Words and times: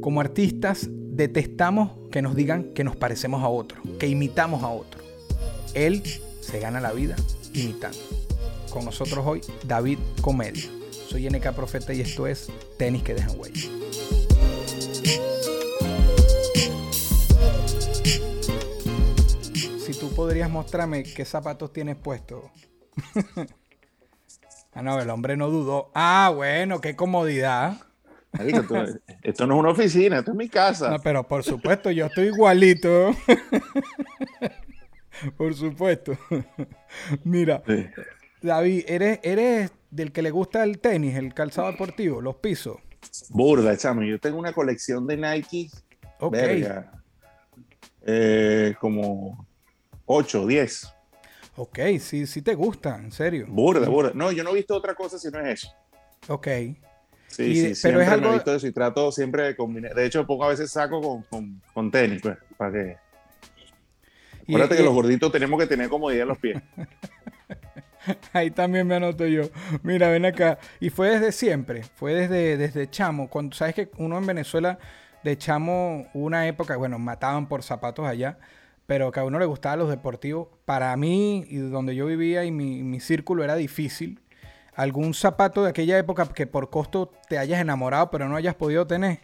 Como 0.00 0.22
artistas, 0.22 0.88
detestamos 0.90 1.92
que 2.10 2.22
nos 2.22 2.34
digan 2.34 2.72
que 2.72 2.84
nos 2.84 2.96
parecemos 2.96 3.42
a 3.42 3.48
otro, 3.48 3.82
que 3.98 4.06
imitamos 4.06 4.62
a 4.62 4.68
otro. 4.68 5.02
Él 5.74 6.02
se 6.40 6.58
gana 6.58 6.80
la 6.80 6.92
vida 6.92 7.16
imitando. 7.52 7.98
Con 8.72 8.86
nosotros 8.86 9.26
hoy, 9.26 9.42
David 9.64 9.98
Comedia. 10.22 10.64
Soy 11.06 11.28
NK 11.28 11.52
Profeta 11.52 11.92
y 11.92 12.00
esto 12.00 12.26
es 12.26 12.50
Tenis 12.78 13.02
que 13.02 13.12
dejan 13.14 13.38
huella. 13.38 13.60
Si 19.84 19.92
tú 20.00 20.14
podrías 20.14 20.48
mostrarme 20.48 21.02
qué 21.02 21.26
zapatos 21.26 21.74
tienes 21.74 21.96
puesto. 21.96 22.50
ah, 24.72 24.82
no, 24.82 24.98
el 24.98 25.10
hombre 25.10 25.36
no 25.36 25.50
dudó. 25.50 25.90
Ah, 25.94 26.32
bueno, 26.34 26.80
qué 26.80 26.96
comodidad. 26.96 27.89
Esto 29.22 29.46
no 29.46 29.54
es 29.54 29.60
una 29.60 29.70
oficina, 29.70 30.18
esto 30.18 30.30
es 30.30 30.36
mi 30.36 30.48
casa. 30.48 30.90
No, 30.90 30.98
pero 31.00 31.26
por 31.26 31.42
supuesto, 31.42 31.90
yo 31.90 32.06
estoy 32.06 32.26
igualito. 32.26 33.14
por 35.36 35.54
supuesto. 35.54 36.16
Mira, 37.24 37.62
David, 38.40 38.84
¿eres, 38.86 39.18
¿eres 39.22 39.72
del 39.90 40.12
que 40.12 40.22
le 40.22 40.30
gusta 40.30 40.62
el 40.62 40.78
tenis, 40.78 41.16
el 41.16 41.34
calzado 41.34 41.70
deportivo, 41.70 42.20
los 42.20 42.36
pisos? 42.36 42.76
Burda, 43.30 43.76
chamo. 43.76 44.02
Yo 44.02 44.20
tengo 44.20 44.38
una 44.38 44.52
colección 44.52 45.06
de 45.06 45.16
Nike. 45.16 45.70
Ok. 46.20 46.36
Eh, 48.02 48.74
como 48.80 49.46
8, 50.06 50.46
10. 50.46 50.94
Ok, 51.56 51.78
sí, 51.98 52.26
sí 52.26 52.42
te 52.42 52.54
gusta, 52.54 52.96
en 52.96 53.12
serio. 53.12 53.46
Burda, 53.48 53.88
burda. 53.88 54.12
No, 54.14 54.32
yo 54.32 54.44
no 54.44 54.50
he 54.50 54.54
visto 54.54 54.74
otra 54.74 54.94
cosa 54.94 55.18
si 55.18 55.28
no 55.28 55.40
es 55.40 55.64
eso. 55.64 55.74
Ok. 56.28 56.48
Sí, 57.30 57.74
sí, 57.74 57.80
pero 57.82 58.00
es 58.00 58.08
algo... 58.08 58.30
he 58.30 58.34
visto 58.34 58.54
eso 58.54 58.66
y 58.66 58.72
trato 58.72 59.12
siempre 59.12 59.44
de 59.44 59.56
combinar. 59.56 59.94
De 59.94 60.04
hecho, 60.04 60.26
pongo 60.26 60.44
a 60.44 60.48
veces 60.48 60.70
saco 60.70 61.00
con, 61.00 61.22
con, 61.22 61.62
con 61.72 61.90
tenis, 61.90 62.20
pues, 62.22 62.36
para 62.56 62.72
que... 62.72 62.96
Acuérdate 64.42 64.76
que 64.76 64.82
los 64.82 64.94
gorditos 64.94 65.30
tenemos 65.30 65.60
que 65.60 65.66
tener 65.66 65.88
comodidad 65.88 66.22
en 66.22 66.28
los 66.28 66.38
pies. 66.38 66.60
Ahí 68.32 68.50
también 68.50 68.86
me 68.86 68.96
anoto 68.96 69.26
yo. 69.26 69.44
Mira, 69.82 70.08
ven 70.10 70.24
acá. 70.24 70.58
Y 70.80 70.90
fue 70.90 71.10
desde 71.10 71.30
siempre, 71.30 71.82
fue 71.82 72.14
desde, 72.14 72.56
desde 72.56 72.90
chamo. 72.90 73.28
Cuando 73.28 73.54
sabes 73.54 73.74
que 73.74 73.90
uno 73.98 74.18
en 74.18 74.26
Venezuela 74.26 74.78
de 75.22 75.36
chamo 75.36 76.06
una 76.14 76.48
época, 76.48 76.76
bueno, 76.76 76.98
mataban 76.98 77.48
por 77.48 77.62
zapatos 77.62 78.06
allá, 78.06 78.38
pero 78.86 79.12
que 79.12 79.20
a 79.20 79.24
uno 79.24 79.38
le 79.38 79.44
gustaban 79.44 79.78
los 79.78 79.88
deportivos. 79.88 80.48
Para 80.64 80.96
mí, 80.96 81.44
y 81.48 81.56
donde 81.58 81.94
yo 81.94 82.06
vivía 82.06 82.44
y 82.44 82.50
mi, 82.50 82.82
mi 82.82 82.98
círculo 83.00 83.44
era 83.44 83.54
difícil. 83.54 84.20
¿Algún 84.80 85.12
zapato 85.12 85.62
de 85.62 85.70
aquella 85.70 85.98
época 85.98 86.26
que 86.32 86.46
por 86.46 86.70
costo 86.70 87.12
te 87.28 87.36
hayas 87.36 87.60
enamorado 87.60 88.10
pero 88.10 88.28
no 88.28 88.36
hayas 88.36 88.54
podido 88.54 88.86
tener? 88.86 89.20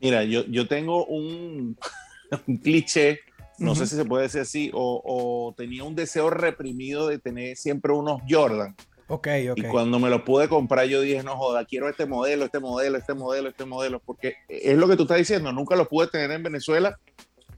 Mira, 0.00 0.24
yo, 0.24 0.44
yo 0.46 0.66
tengo 0.66 1.04
un, 1.04 1.76
un 2.46 2.56
cliché 2.56 3.20
no 3.58 3.74
sé 3.74 3.86
si 3.86 3.96
se 3.96 4.04
puede 4.04 4.24
decir 4.24 4.40
así, 4.40 4.70
o, 4.72 5.54
tenía 5.56 5.84
un 5.84 5.94
deseo 5.94 6.30
reprimido 6.30 7.08
de 7.08 7.18
tener 7.18 7.56
siempre 7.56 7.92
unos 7.92 8.20
Jordan. 8.28 8.74
Ok, 9.08 9.28
ok. 9.50 9.58
Y 9.58 9.62
cuando 9.64 9.98
me 9.98 10.10
lo 10.10 10.24
pude 10.24 10.48
comprar, 10.48 10.86
yo 10.86 11.00
dije, 11.00 11.22
no 11.22 11.36
joda, 11.36 11.64
quiero 11.64 11.88
este 11.88 12.06
modelo, 12.06 12.44
este 12.44 12.58
modelo, 12.58 12.98
este 12.98 13.14
modelo, 13.14 13.48
este 13.48 13.64
modelo, 13.64 14.00
porque 14.00 14.36
es 14.48 14.76
lo 14.76 14.88
que 14.88 14.96
tú 14.96 15.02
estás 15.02 15.18
diciendo, 15.18 15.52
nunca 15.52 15.76
lo 15.76 15.88
pude 15.88 16.08
tener 16.08 16.30
en 16.30 16.42
Venezuela. 16.42 16.98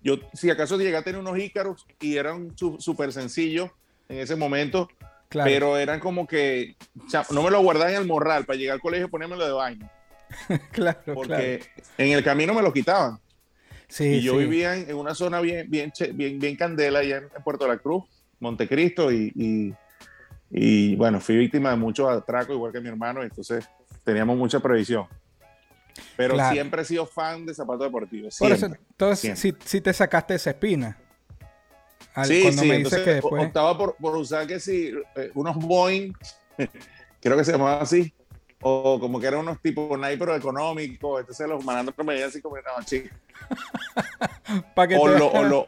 Yo, 0.02 0.16
si 0.34 0.50
acaso 0.50 0.76
llegué 0.76 0.96
a 0.96 1.02
tener 1.02 1.20
unos 1.20 1.38
Ícaros 1.38 1.86
y 2.00 2.16
eran 2.16 2.52
súper 2.56 3.12
sencillos 3.12 3.70
en 4.08 4.18
ese 4.18 4.36
momento, 4.36 4.88
pero 5.30 5.76
eran 5.76 6.00
como 6.00 6.26
que, 6.26 6.76
no 7.30 7.42
me 7.42 7.50
lo 7.50 7.62
guardaba 7.62 7.90
en 7.90 7.98
el 7.98 8.06
morral 8.06 8.44
para 8.44 8.58
llegar 8.58 8.74
al 8.74 8.80
colegio 8.80 9.06
y 9.06 9.10
ponérmelo 9.10 9.44
de 9.44 9.52
baño. 9.52 9.90
claro, 10.72 11.00
porque 11.14 11.62
en 11.96 12.12
el 12.12 12.22
camino 12.22 12.52
me 12.52 12.62
lo 12.62 12.72
quitaban 12.72 13.18
y 13.98 14.20
yo 14.20 14.36
vivía 14.36 14.76
en, 14.76 14.94
una 14.94 15.14
zona 15.14 15.40
bien, 15.40 15.68
bien, 15.70 15.92
bien, 16.12 16.38
bien 16.38 16.56
candela 16.56 16.98
allá 17.00 17.18
en, 17.18 17.42
Puerto 17.42 17.66
La 17.66 17.78
Cruz, 17.78 18.04
Montecristo, 18.40 19.10
y, 19.10 19.74
y, 20.50 20.96
bueno, 20.96 21.20
fui 21.20 21.36
víctima 21.36 21.70
de 21.70 21.76
muchos 21.76 22.08
atracos, 22.08 22.54
igual 22.54 22.72
que 22.72 22.80
mi 22.80 22.88
hermano, 22.88 23.22
entonces 23.22 23.68
teníamos 24.04 24.36
mucha 24.36 24.60
previsión. 24.60 25.06
Pero 26.16 26.36
siempre 26.50 26.82
he 26.82 26.84
sido 26.84 27.06
fan 27.06 27.44
de 27.44 27.54
zapatos 27.54 27.86
deportivos. 27.86 28.36
Por 28.38 28.52
eso, 28.52 28.66
entonces, 28.66 29.38
si, 29.38 29.80
te 29.80 29.92
sacaste 29.92 30.34
esa 30.34 30.50
espina. 30.50 30.96
Sí, 32.24 32.42
cuando 32.42 32.64
me 32.64 32.78
dices 32.78 33.00
que 33.02 33.14
después... 33.14 33.46
optaba 33.46 33.76
por, 33.76 33.96
por 33.96 34.16
usar 34.16 34.46
que 34.46 34.60
si 34.60 34.92
eh, 35.16 35.30
unos 35.34 35.56
Boeing, 35.56 36.12
creo 37.20 37.36
que 37.36 37.44
se 37.44 37.52
llamaba 37.52 37.80
así, 37.80 38.12
o 38.60 38.98
como 38.98 39.20
que 39.20 39.26
eran 39.26 39.40
unos 39.40 39.60
tipos 39.60 39.98
Nike 39.98 40.18
pero 40.18 40.34
económicos, 40.34 41.20
entonces 41.20 41.48
los 41.48 41.64
malandros 41.64 41.96
me 41.98 42.14
veían 42.14 42.28
así 42.28 42.40
como, 42.40 42.56
no, 42.56 42.84
chicos. 42.84 43.10
o, 44.76 45.66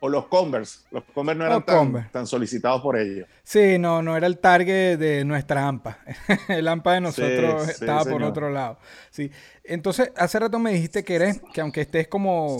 o, 0.00 0.08
los 0.08 0.26
Converse, 0.26 0.80
los 0.90 1.04
Converse 1.14 1.38
no 1.38 1.46
eran 1.46 1.64
tan, 1.64 2.10
tan, 2.10 2.26
solicitados 2.26 2.82
por 2.82 2.98
ellos. 2.98 3.28
Sí, 3.44 3.78
no, 3.78 4.02
no 4.02 4.16
era 4.16 4.26
el 4.26 4.38
target 4.38 4.98
de 4.98 5.24
nuestra 5.24 5.68
AMPA. 5.68 5.98
el 6.48 6.66
AMPA 6.66 6.94
de 6.94 7.00
nosotros 7.00 7.68
estaba 7.68 8.04
por 8.04 8.22
otro 8.24 8.50
lado. 8.50 8.78
Sí. 9.10 9.30
Entonces, 9.62 10.10
hace 10.16 10.40
rato 10.40 10.58
me 10.58 10.72
dijiste 10.72 11.04
que 11.04 11.14
eres, 11.14 11.40
que 11.52 11.60
aunque 11.60 11.82
estés 11.82 12.08
como 12.08 12.56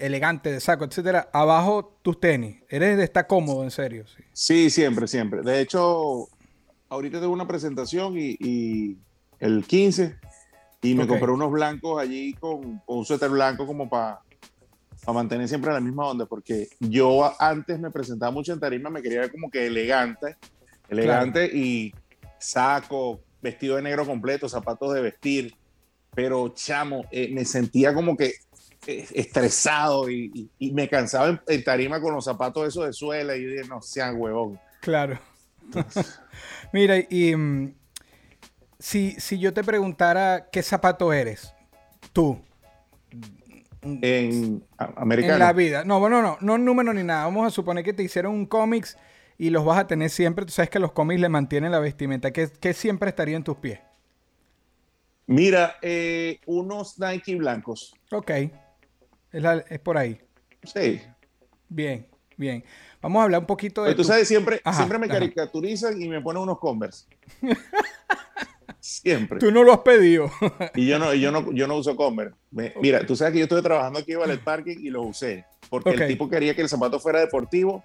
elegante 0.00 0.50
de 0.50 0.60
saco, 0.60 0.84
etcétera, 0.84 1.28
abajo 1.32 1.98
tus 2.02 2.18
tenis, 2.18 2.62
eres 2.68 2.96
de 2.96 3.04
estar 3.04 3.26
cómodo, 3.26 3.62
en 3.64 3.70
serio. 3.70 4.04
Sí, 4.06 4.22
sí 4.32 4.70
siempre, 4.70 5.06
siempre. 5.06 5.42
De 5.42 5.60
hecho, 5.60 6.28
ahorita 6.88 7.20
tengo 7.20 7.32
una 7.32 7.46
presentación 7.46 8.14
y, 8.16 8.96
el 9.38 9.64
15 9.64 10.16
y 10.82 10.94
me 10.94 11.06
compré 11.06 11.30
unos 11.30 11.50
blancos 11.50 12.00
allí 12.00 12.34
con, 12.34 12.82
un 12.86 13.04
suéter 13.06 13.30
blanco 13.30 13.66
como 13.66 13.88
para 13.88 14.20
mantener 15.06 15.48
siempre 15.48 15.72
la 15.72 15.80
misma 15.80 16.08
onda, 16.08 16.26
porque 16.26 16.68
yo 16.78 17.32
antes 17.40 17.78
me 17.78 17.90
presentaba 17.90 18.30
mucho 18.30 18.52
en 18.52 18.60
tarima, 18.60 18.90
me 18.90 19.02
quería 19.02 19.20
ver 19.20 19.30
como 19.30 19.50
que 19.50 19.66
elegante, 19.66 20.36
elegante 20.88 21.46
y 21.46 21.94
saco, 22.38 23.20
vestido 23.40 23.76
de 23.76 23.82
negro 23.82 24.04
completo, 24.04 24.48
zapatos 24.48 24.92
de 24.94 25.00
vestir, 25.00 25.54
pero 26.14 26.48
chamo, 26.54 27.04
eh, 27.10 27.30
me 27.32 27.44
sentía 27.44 27.94
como 27.94 28.16
que 28.16 28.34
estresado 28.86 30.10
y, 30.10 30.50
me 30.58 30.88
cansaba 30.88 31.40
en, 31.46 31.64
tarima 31.64 32.00
con 32.00 32.14
los 32.14 32.24
zapatos 32.24 32.68
esos 32.68 32.86
de 32.86 32.92
suela 32.92 33.36
y 33.36 33.44
dije, 33.44 33.68
no 33.68 33.82
sean 33.82 34.20
huevón. 34.20 34.58
Claro. 34.80 35.18
Mira, 36.72 36.96
y 37.08 37.34
mm, 37.36 37.74
si, 38.78 39.16
yo 39.38 39.52
te 39.52 39.62
preguntara 39.62 40.48
qué 40.50 40.62
zapato 40.62 41.12
eres, 41.12 41.54
tú. 42.12 42.40
En 43.82 44.62
americano. 44.76 45.34
En 45.34 45.38
la 45.38 45.52
vida. 45.52 45.84
No, 45.84 46.00
bueno, 46.00 46.20
no, 46.22 46.38
no 46.40 46.58
número 46.58 46.92
ni 46.92 47.02
nada. 47.02 47.24
Vamos 47.24 47.46
a 47.46 47.50
suponer 47.50 47.84
que 47.84 47.92
te 47.92 48.02
hicieron 48.02 48.34
un 48.34 48.46
cómics 48.46 48.96
y 49.38 49.48
los 49.48 49.64
vas 49.64 49.78
a 49.78 49.86
tener 49.86 50.10
siempre. 50.10 50.44
Tú 50.44 50.52
sabes 50.52 50.68
que 50.68 50.78
los 50.78 50.92
cómics 50.92 51.20
le 51.20 51.30
mantienen 51.30 51.72
la 51.72 51.78
vestimenta. 51.78 52.30
¿Qué, 52.30 52.74
siempre 52.74 53.08
estaría 53.08 53.36
en 53.36 53.44
tus 53.44 53.56
pies? 53.56 53.80
Mira, 55.26 55.76
eh, 55.80 56.40
unos 56.46 56.98
Nike 56.98 57.36
blancos. 57.36 57.94
Ok. 58.10 58.30
Es, 59.32 59.78
por 59.80 59.96
ahí. 59.96 60.20
Sí. 60.62 61.00
Bien, 61.68 62.06
bien. 62.36 62.64
Vamos 63.00 63.20
a 63.20 63.24
hablar 63.24 63.40
un 63.40 63.46
poquito 63.46 63.82
de. 63.82 63.90
Pero 63.90 64.02
tú 64.02 64.04
sabes, 64.04 64.26
siempre, 64.26 64.60
siempre 64.74 64.98
me 64.98 65.08
caricaturizan 65.08 66.00
y 66.00 66.08
me 66.08 66.20
ponen 66.20 66.42
unos 66.42 66.58
Converse. 66.58 67.06
siempre. 68.80 69.38
Tú 69.38 69.50
no 69.50 69.62
lo 69.62 69.72
has 69.72 69.80
pedido. 69.80 70.30
y 70.74 70.86
yo 70.86 70.98
no, 70.98 71.14
yo 71.14 71.30
no, 71.30 71.52
yo 71.52 71.66
no 71.66 71.76
uso 71.76 71.96
Converse. 71.96 72.34
Mira, 72.80 73.06
tú 73.06 73.14
sabes 73.16 73.32
que 73.32 73.38
yo 73.38 73.44
estuve 73.44 73.62
trabajando 73.62 74.00
aquí 74.00 74.12
en 74.12 74.18
Ballet 74.18 74.42
Parking 74.42 74.78
y 74.80 74.90
lo 74.90 75.02
usé. 75.02 75.44
Porque 75.68 75.90
el 75.90 76.08
tipo 76.08 76.28
quería 76.28 76.54
que 76.54 76.62
el 76.62 76.68
zapato 76.68 76.98
fuera 76.98 77.20
deportivo, 77.20 77.84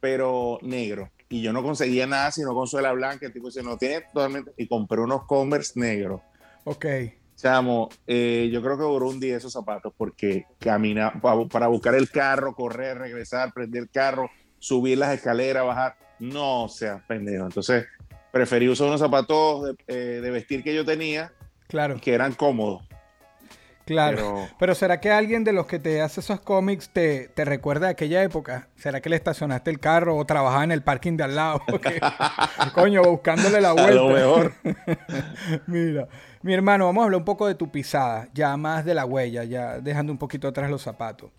pero 0.00 0.58
negro. 0.62 1.10
Y 1.28 1.42
yo 1.42 1.52
no 1.52 1.62
conseguía 1.62 2.06
nada 2.06 2.30
sino 2.30 2.54
con 2.54 2.66
suela 2.66 2.92
blanca. 2.92 3.26
El 3.26 3.32
tipo 3.32 3.48
dice, 3.48 3.62
no 3.62 3.76
tiene 3.76 4.02
totalmente. 4.12 4.52
Y 4.56 4.68
compré 4.68 5.00
unos 5.00 5.24
Converse 5.24 5.78
negros. 5.78 6.22
Ok. 6.64 6.86
Chamo, 7.38 7.88
eh, 8.04 8.50
yo 8.52 8.60
creo 8.60 8.76
que 8.76 8.82
duró 8.82 9.08
un 9.08 9.20
día 9.20 9.36
esos 9.36 9.52
zapatos 9.52 9.92
porque 9.96 10.46
camina 10.58 11.12
para 11.20 11.68
buscar 11.68 11.94
el 11.94 12.10
carro, 12.10 12.52
correr, 12.52 12.98
regresar, 12.98 13.52
prender 13.52 13.84
el 13.84 13.90
carro, 13.90 14.28
subir 14.58 14.98
las 14.98 15.14
escaleras, 15.14 15.64
bajar. 15.64 15.96
No 16.18 16.68
sea 16.68 17.00
pendejo. 17.06 17.44
Entonces, 17.44 17.86
preferí 18.32 18.68
usar 18.68 18.88
unos 18.88 18.98
zapatos 18.98 19.66
de, 19.66 19.76
eh, 19.86 20.30
vestir 20.32 20.64
que 20.64 20.74
yo 20.74 20.84
tenía, 20.84 21.32
claro. 21.68 22.00
que 22.00 22.12
eran 22.12 22.34
cómodos. 22.34 22.82
Claro. 23.88 24.48
Pero, 24.58 24.74
¿será 24.74 25.00
que 25.00 25.10
alguien 25.10 25.44
de 25.44 25.52
los 25.52 25.66
que 25.66 25.78
te 25.78 26.02
hace 26.02 26.20
esos 26.20 26.40
cómics 26.40 26.90
te, 26.90 27.28
te 27.28 27.44
recuerda 27.46 27.86
de 27.86 27.92
aquella 27.92 28.22
época? 28.22 28.68
¿Será 28.76 29.00
que 29.00 29.08
le 29.08 29.16
estacionaste 29.16 29.70
el 29.70 29.80
carro 29.80 30.16
o 30.16 30.26
trabajaba 30.26 30.64
en 30.64 30.72
el 30.72 30.82
parking 30.82 31.16
de 31.16 31.24
al 31.24 31.36
lado? 31.36 31.62
coño, 32.74 33.02
buscándole 33.02 33.62
la 33.62 33.72
vuelta. 33.72 33.90
A 33.92 33.94
lo 33.94 34.08
mejor. 34.10 34.52
Mira, 35.66 36.06
mi 36.42 36.54
hermano, 36.54 36.86
vamos 36.86 37.02
a 37.02 37.04
hablar 37.04 37.18
un 37.18 37.24
poco 37.24 37.46
de 37.46 37.54
tu 37.54 37.70
pisada, 37.70 38.28
ya 38.32 38.56
más 38.56 38.84
de 38.84 38.94
la 38.94 39.04
huella, 39.04 39.44
ya 39.44 39.80
dejando 39.80 40.12
un 40.12 40.18
poquito 40.18 40.48
atrás 40.48 40.70
los 40.70 40.82
zapatos. 40.82 41.30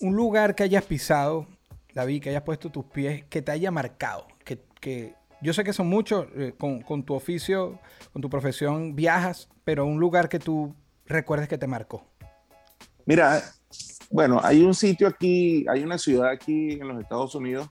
Un 0.00 0.16
lugar 0.16 0.54
que 0.54 0.62
hayas 0.62 0.84
pisado, 0.84 1.46
David, 1.94 2.22
que 2.22 2.30
hayas 2.30 2.42
puesto 2.42 2.70
tus 2.70 2.84
pies, 2.86 3.24
que 3.24 3.42
te 3.42 3.52
haya 3.52 3.70
marcado, 3.70 4.26
que, 4.44 4.60
que 4.80 5.14
yo 5.42 5.52
sé 5.52 5.64
que 5.64 5.72
son 5.72 5.88
muchos, 5.88 6.26
eh, 6.36 6.54
con, 6.56 6.80
con 6.82 7.02
tu 7.02 7.14
oficio, 7.14 7.78
con 8.12 8.22
tu 8.22 8.30
profesión, 8.30 8.94
viajas, 8.96 9.48
pero 9.64 9.84
un 9.84 10.00
lugar 10.00 10.28
que 10.28 10.38
tú 10.38 10.74
recuerdes 11.06 11.48
que 11.48 11.58
te 11.58 11.66
marcó? 11.66 12.04
Mira, 13.04 13.42
bueno, 14.10 14.40
hay 14.42 14.62
un 14.62 14.74
sitio 14.74 15.08
aquí, 15.08 15.66
hay 15.68 15.82
una 15.82 15.98
ciudad 15.98 16.30
aquí 16.30 16.72
en 16.72 16.88
los 16.88 17.00
Estados 17.00 17.34
Unidos 17.34 17.68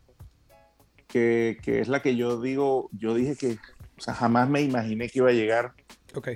que, 1.08 1.58
que 1.62 1.80
es 1.80 1.88
la 1.88 2.02
que 2.02 2.16
yo 2.16 2.42
digo, 2.42 2.90
yo 2.92 3.14
dije 3.14 3.36
que, 3.36 3.58
o 3.98 4.02
sea, 4.02 4.14
jamás 4.14 4.50
me 4.50 4.62
imaginé 4.62 5.10
que 5.10 5.20
iba 5.20 5.30
a 5.30 5.34
llegar. 5.34 5.74
Ok. 6.14 6.30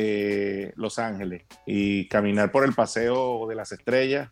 Eh, 0.00 0.72
los 0.76 1.00
Ángeles 1.00 1.42
y 1.66 2.06
caminar 2.06 2.52
por 2.52 2.64
el 2.64 2.72
paseo 2.72 3.48
de 3.48 3.56
las 3.56 3.72
estrellas. 3.72 4.30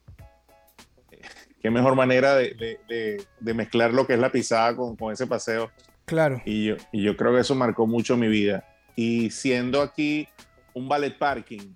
Qué 1.60 1.70
mejor 1.70 1.96
manera 1.96 2.36
de, 2.36 2.78
de, 2.88 3.24
de, 3.40 3.54
mezclar 3.54 3.92
lo 3.92 4.06
que 4.06 4.12
es 4.14 4.20
la 4.20 4.30
pisada 4.30 4.76
con, 4.76 4.94
con, 4.94 5.12
ese 5.12 5.26
paseo. 5.26 5.72
Claro. 6.04 6.40
Y 6.44 6.66
yo, 6.66 6.76
y 6.92 7.02
yo 7.02 7.16
creo 7.16 7.34
que 7.34 7.40
eso 7.40 7.56
marcó 7.56 7.88
mucho 7.88 8.16
mi 8.16 8.28
vida. 8.28 8.64
Y 8.94 9.30
siendo 9.30 9.82
aquí 9.82 10.28
un 10.72 10.88
ballet 10.88 11.18
parking, 11.18 11.74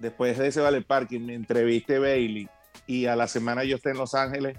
después 0.00 0.36
de 0.36 0.48
ese 0.48 0.60
Vale 0.60 0.82
Parking 0.82 1.20
me 1.20 1.34
entrevisté 1.34 2.00
Bailey 2.00 2.48
y 2.88 3.06
a 3.06 3.14
la 3.14 3.28
semana 3.28 3.62
yo 3.62 3.76
esté 3.76 3.90
en 3.90 3.98
Los 3.98 4.16
Ángeles, 4.16 4.58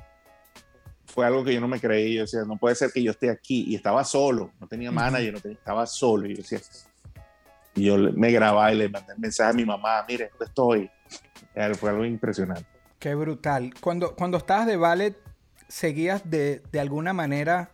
fue 1.06 1.25
algo 1.25 1.44
que 1.44 1.54
yo 1.54 1.60
no 1.60 1.68
me 1.68 1.81
creí. 1.81 2.15
Yo 2.15 2.21
decía, 2.21 2.45
no 2.48 2.56
puede 2.56 2.75
ser 2.75 2.92
que 2.94 3.04
yo 3.04 3.12
esté 3.12 3.30
aquí. 3.30 3.65
Y 3.68 3.75
estaba 3.75 4.06
solo, 4.06 4.51
no 4.62 4.68
tenía 4.68 4.89
manager, 4.89 5.33
no 5.33 5.39
tenía, 5.42 5.57
estaba 5.57 5.86
solo. 5.86 6.25
Y 6.25 6.36
yo 6.36 6.38
decía, 6.38 6.62
y 7.75 7.86
yo 7.86 7.98
me 7.98 8.31
grababa 8.31 8.72
y 8.72 8.78
le 8.78 8.90
mandé 8.90 9.14
un 9.14 9.22
mensaje 9.22 9.52
a 9.52 9.54
mi 9.54 9.66
mamá, 9.66 10.04
mire, 10.08 10.30
¿dónde 10.31 10.46
estoy? 10.46 10.90
Fue 11.75 11.90
algo 11.90 12.06
impresionante. 12.06 12.66
Qué 13.00 13.16
brutal. 13.16 13.74
Cuando, 13.80 14.16
cuando 14.16 14.38
estabas 14.38 14.66
de 14.66 14.78
ballet, 14.78 15.18
¿seguías 15.68 16.30
de, 16.30 16.62
de 16.72 16.80
alguna 16.80 17.14
manera 17.14 17.72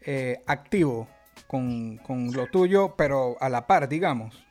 eh, 0.00 0.42
activo 0.46 1.08
con, 1.46 1.98
con, 1.98 2.32
lo 2.32 2.46
tuyo, 2.46 2.94
pero 2.96 3.36
a 3.40 3.48
la 3.48 3.66
par, 3.66 3.88
digamos? 3.88 4.44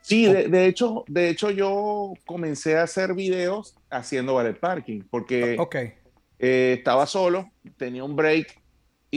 Sí, 0.00 0.26
de, 0.26 0.66
hecho, 0.66 1.04
de 1.08 1.30
hecho 1.30 1.50
yo 1.50 2.12
comencé 2.26 2.76
a 2.76 2.82
hacer 2.82 3.14
videos 3.14 3.76
haciendo 3.88 4.34
ballet 4.34 4.58
parking 4.58 5.02
porque 5.10 5.56
okay. 5.58 5.94
eh, 6.38 6.74
estaba 6.78 7.06
solo, 7.06 7.50
tenía 7.78 8.04
un 8.04 8.14
break 8.14 8.60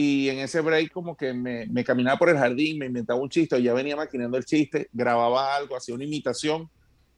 y 0.00 0.28
en 0.28 0.38
ese 0.38 0.60
break 0.60 0.92
como 0.92 1.16
que 1.16 1.34
me, 1.34 1.66
me, 1.66 1.82
caminaba 1.82 2.16
por 2.16 2.28
el 2.28 2.38
jardín, 2.38 2.78
me 2.78 2.86
inventaba 2.86 3.18
un 3.18 3.28
chiste, 3.28 3.60
ya 3.60 3.74
venía 3.74 3.96
maquinando 3.96 4.38
el 4.38 4.44
chiste, 4.44 4.88
grababa 4.92 5.56
algo, 5.56 5.76
hacía 5.76 5.92
una 5.92 6.04
imitación 6.04 6.70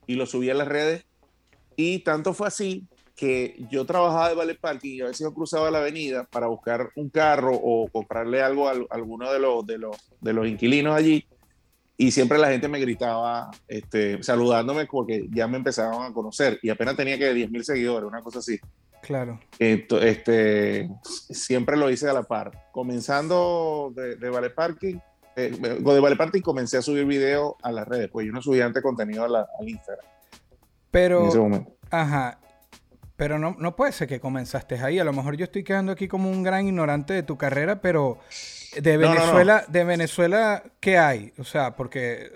y 0.06 0.14
lo 0.14 0.24
subía 0.24 0.52
a 0.52 0.54
las 0.54 0.66
redes 0.66 1.04
y 1.76 1.98
tanto 1.98 2.32
fue 2.32 2.48
así 2.48 2.86
que 3.14 3.66
yo 3.70 3.84
trabajaba 3.84 4.30
de 4.30 4.34
ballet 4.34 4.58
parking 4.58 4.94
y 4.94 5.00
a 5.02 5.08
veces 5.08 5.20
yo 5.20 5.34
cruzaba 5.34 5.70
la 5.70 5.80
avenida 5.80 6.24
para 6.24 6.46
buscar 6.46 6.88
un 6.96 7.10
carro 7.10 7.52
o 7.52 7.86
comprarle 7.88 8.40
algo 8.40 8.66
a, 8.66 8.72
alguno 8.88 9.30
de 9.30 9.40
los, 9.40 9.66
de, 9.66 9.76
los, 9.76 9.98
de 10.18 10.32
los 10.32 10.48
inquilinos 10.48 10.96
allí 10.96 11.26
y 11.98 12.10
siempre 12.12 12.38
la 12.38 12.48
gente 12.48 12.66
me 12.66 12.80
gritaba 12.80 13.50
este, 13.68 14.22
saludándome 14.22 14.86
porque 14.86 15.28
ya 15.30 15.46
me 15.46 15.58
empezaban 15.58 16.10
a 16.10 16.14
conocer 16.14 16.58
y 16.62 16.70
apenas 16.70 16.96
tenía 16.96 17.18
que 17.18 17.34
10 17.34 17.50
mil 17.50 17.62
seguidores, 17.62 18.08
una 18.08 18.22
cosa 18.22 18.38
así. 18.38 18.58
Claro. 19.02 19.40
este, 19.58 20.90
siempre 21.04 21.76
lo 21.76 21.90
hice 21.90 22.08
a 22.08 22.12
la 22.12 22.22
par. 22.22 22.68
Comenzando 22.72 23.92
de, 23.94 24.16
de 24.16 24.30
Vale 24.30 24.50
Parking, 24.50 24.96
eh, 25.36 25.50
de 25.50 26.00
Vale 26.00 26.16
Parking 26.16 26.42
comencé 26.42 26.76
a 26.78 26.82
subir 26.82 27.04
videos 27.06 27.54
a 27.62 27.72
las 27.72 27.86
redes, 27.88 28.08
pues 28.10 28.26
yo 28.26 28.32
no 28.32 28.42
subía 28.42 28.66
antes 28.66 28.82
contenido 28.82 29.24
a 29.24 29.28
la, 29.28 29.46
al 29.58 29.68
Instagram. 29.68 30.06
Pero, 30.90 31.66
ajá, 31.90 32.40
pero 33.16 33.38
no, 33.38 33.54
no 33.58 33.76
puede 33.76 33.92
ser 33.92 34.08
que 34.08 34.18
comenzaste 34.18 34.76
ahí. 34.80 34.98
A 34.98 35.04
lo 35.04 35.12
mejor 35.12 35.36
yo 35.36 35.44
estoy 35.44 35.62
quedando 35.62 35.92
aquí 35.92 36.08
como 36.08 36.30
un 36.30 36.42
gran 36.42 36.66
ignorante 36.66 37.14
de 37.14 37.22
tu 37.22 37.36
carrera, 37.36 37.80
pero 37.80 38.18
de 38.76 38.96
Venezuela, 38.96 39.54
no, 39.54 39.60
no, 39.60 39.66
no. 39.66 39.72
de 39.72 39.84
Venezuela, 39.84 40.62
¿qué 40.80 40.98
hay? 40.98 41.32
O 41.38 41.44
sea, 41.44 41.76
porque 41.76 42.30